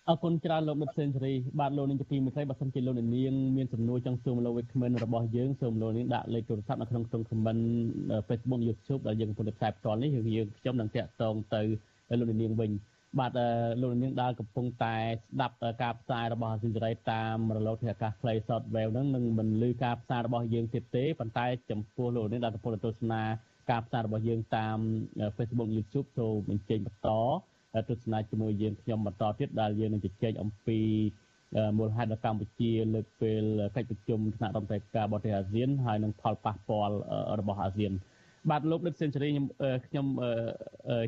[0.09, 3.07] អរគុណច្រើនលោកដិតសេនស៊ូរីបាទលោកនាងជាទីមេត្រីបើសិនជាលោកនាង
[3.57, 7.63] មានសំណួរចង់សួរលោកវិក្កាមិនរបស់យើងសូមលោកនាងដាក់លេខទូរស័ព្ទនៅក្នុងក្នុង comment
[8.27, 11.61] Facebook YouTube ដែលយើងកំពុងផ្សាយផ្ទាល់នេះយើងខ្ញុំនឹងតាក់ទងទៅ
[12.19, 12.71] លោកនាងវិញ
[13.19, 13.31] បាទ
[13.81, 14.95] លោកនាងដែលកំពុងតែ
[15.33, 23.23] ស្ដាប់ការផ្សាយរបស់អាស៊ីសេរីតាមរលកធាតុអាកាសខ្លី short wave ហ្នឹងនឹងមិនលឺការផ្សាយរបស់យើងទៀតទេប៉ុន្តែចំពោះលោកនាងដែលកំពុងទស្សនា
[23.69, 24.77] ការផ្សាយរបស់យើងតាម
[25.37, 27.09] Facebook YouTube សូមអញ្ជើញបន្ត
[27.89, 30.79] ទស្សនាជាមួយយើងខ្ញុំបន្តទៀតដែលយើងនឹងជជែកអំពី
[31.77, 33.43] មូលហេតុដល់កម្ពុជា លើកពេល
[33.75, 36.95] កិច្ចប្រជុំថ្នាក់រដ្ឋមន្ត្រីការបរទេសអាស៊ានហើយនឹងផលប៉ះពាល់
[37.39, 37.91] របស់អាស៊ាន
[38.49, 39.45] បាទលោកដិតសេនស៊ូរីខ្ញុំ
[39.87, 40.07] ខ្ញុំ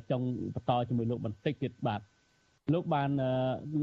[0.10, 2.02] ចង់បន្តជាមួយលោកបន្តិចទៀតបាទ
[2.74, 3.10] លោកបាន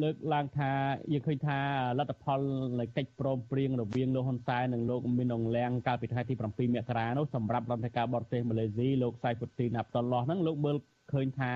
[0.03, 0.71] លើកឡើងថា
[1.13, 1.59] យើងឃើញថា
[1.99, 2.41] លទ្ធផល
[2.81, 10.77] នៃកិច្ចព្រមព្រៀងរវាងលោកហ៊ុនសែននិងលោកមីនអងលៀងកាលពីថ្ងៃទី7មករានោះសម្រាប់រដ្ឋាភិការបរទេសម៉ាឡេស៊ីលោកសៃពុទីនអាប់តុលឡោះហ្នឹងលោកមើល
[11.13, 11.53] ឃើញថា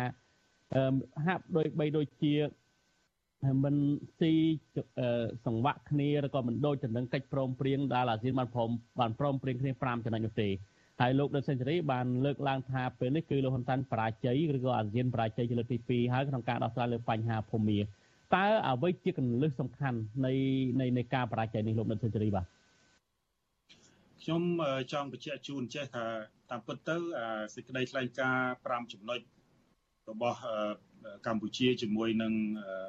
[1.27, 2.35] ហាក់ដូចបីដូចជា
[3.65, 3.77] មិន
[4.21, 4.33] ស៊ី
[5.47, 8.71] សង្វាក់គ្នាឬក៏មិនដូចទៅនឹងកិច្ចព្រមព្រៀងដែលអាស៊ានបានព្រម
[9.01, 10.49] បានព្រមព្រៀងគ្នា5ចំណុចនោះទេ
[11.01, 17.79] ហើយលោកដិតសេនស៊ូរីបានលើកឡើងថាពេលនេះគឺលោកហ៊ុនសែនបរាជ័យឬក៏អាស៊ានបរាជ័យជាលើកទី2ហើយក្នុងការដោះស្រាយលើបញ្ហាភូមិ
[18.35, 20.33] តើអ្វីជាកលឹះសំខាន់នៃ
[20.81, 22.47] នៃនៃការបរាជ័យនេះលោកដិតសេនស៊ូរីបាទ
[24.23, 24.43] ខ្ញុំ
[24.93, 26.05] ចង់បញ្ជាក់ជូនចេះថា
[26.51, 26.97] តាមពិតទៅ
[27.55, 29.21] សេចក្តីថ្លែងការណ៍5ចំណុច
[30.11, 30.39] របស់
[31.27, 32.33] កម្ពុជាជាមួយនឹង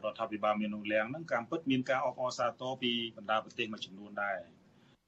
[0.05, 4.37] រដ្ឋាភិបាលមាននោះលៀងហ្នឹងកម្មពិតមានការអបអរសាទរពីបណ្ដាប្រទេសមួយចំនួនដែរ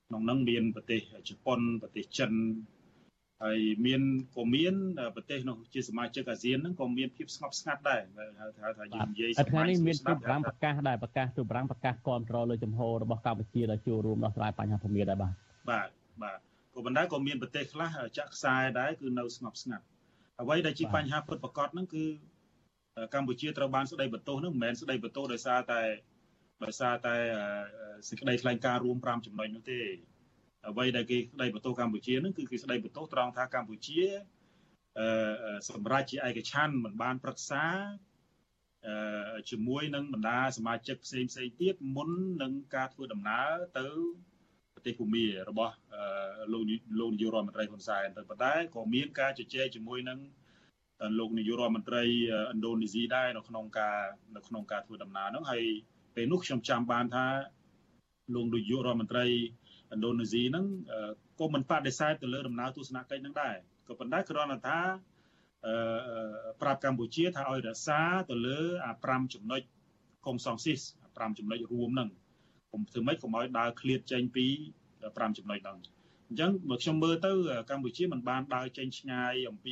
[0.07, 0.99] ក្នុងហ្នឹងមានប្រទេស
[1.29, 2.31] ជប៉ុនប្រទេសចិន
[3.41, 4.01] ហើយមាន
[4.37, 4.73] ក៏មាន
[5.15, 8.01] ប្រទេសនោះជាសមាជិកអាស៊ានហ្នឹងក៏មានភាពស្ងប់ស្ងាត់ដែរ
[8.39, 15.33] ហៅថាថាយើងនិយាយថ្ងៃនេះមានទូប្រាំប្រកាសដែរប្រកាសទូប្រាំប្រកាសគ្រប់គ្រងលើចំហរបស់កម្ពុជាដែលចូលរួមដោះស្រាយបញ្ហាភូមិដែរបាទ
[15.69, 15.89] បាទ
[16.23, 16.37] បាទ
[16.73, 19.85] ក៏ប៉ុន្តែក៏មានប្រទេសខ្លះចាក់ខ្សែដែរគឺនៅស្ងប់ស្ងាត់
[20.41, 22.03] អ្វីដែលជាបញ្ហាពិតប្រាកដហ្នឹងគឺ
[23.13, 25.81] កម្ពុជាត្រូវបានស្ដីបន្ទោសហ្នឹងមិនមែនស្ដីបន្ទោសដោយសារតែ
[26.63, 27.15] ដោយសារតែ
[28.09, 29.79] សេចក្តីថ្លែងការណ៍រួម5ចំណុចនោះទេ
[30.69, 34.01] អ្វីដែលគេស្ដីបន្ទោសកម្ពុជាហ្នឹងគឺគេស្ដីបន្ទោសត្រង់ថាកម្ពុជា
[34.99, 37.63] អឺសម្រាប់ជាឯកច្ឆ័ន្ទមិនបានប្រឹក្សា
[39.49, 42.09] ជាមួយនឹងបណ្ដាសមាជិកផ្សេងផ្សេងទៀតមុន
[42.41, 43.49] នឹងការធ្វើដំណើរ
[43.79, 43.87] ទៅ
[44.73, 45.75] ប្រទេសភូមារបស់
[46.53, 46.63] លោក
[46.99, 50.19] លោកនាយករដ្ឋមន្ត្រីហ៊ុនសែនទៅប៉ុន្តែក៏មានការជជែកជាមួយនឹង
[51.19, 53.99] លោកនាយករដ្ឋមន្ត្រីឥណ្ឌូនេស៊ីដែរនៅក្នុងការ
[54.35, 55.63] នៅក្នុងការធ្វើដំណើរហ្នឹងហើយ
[56.15, 57.25] ពេលនោះខ្ញុំចាំបានថា
[58.35, 59.25] លោកនាយករដ្ឋមន្ត្រី
[59.93, 60.65] ឥណ្ឌូនេស៊ីហ្នឹង
[61.39, 63.55] ក៏មិនបដិសេធទៅលើដំណើរទស្សនកិច្ចហ្នឹងដែរ
[63.87, 64.79] ក៏ប៉ុន្តែគ្រាន់តែថា
[65.65, 65.75] អឺ
[66.61, 69.61] ប្រាប់កម្ពុជាថាឲ្យរក្សាទៅលើអា5ចំណុច
[70.25, 70.79] កុំសងស៊ីស
[71.09, 72.09] 5ចំណុចរួមហ្នឹង
[72.73, 74.45] កុំធ្វើម៉េចកុំឲ្យដើរឃ្លាតចេញពី
[74.93, 75.77] 5ចំណុចហ្នឹង
[76.27, 77.31] អញ្ចឹងបើខ្ញុំមើលទៅ
[77.69, 79.71] កម្ពុជាមិនបានដើរចេញឆ្ងាយអំពី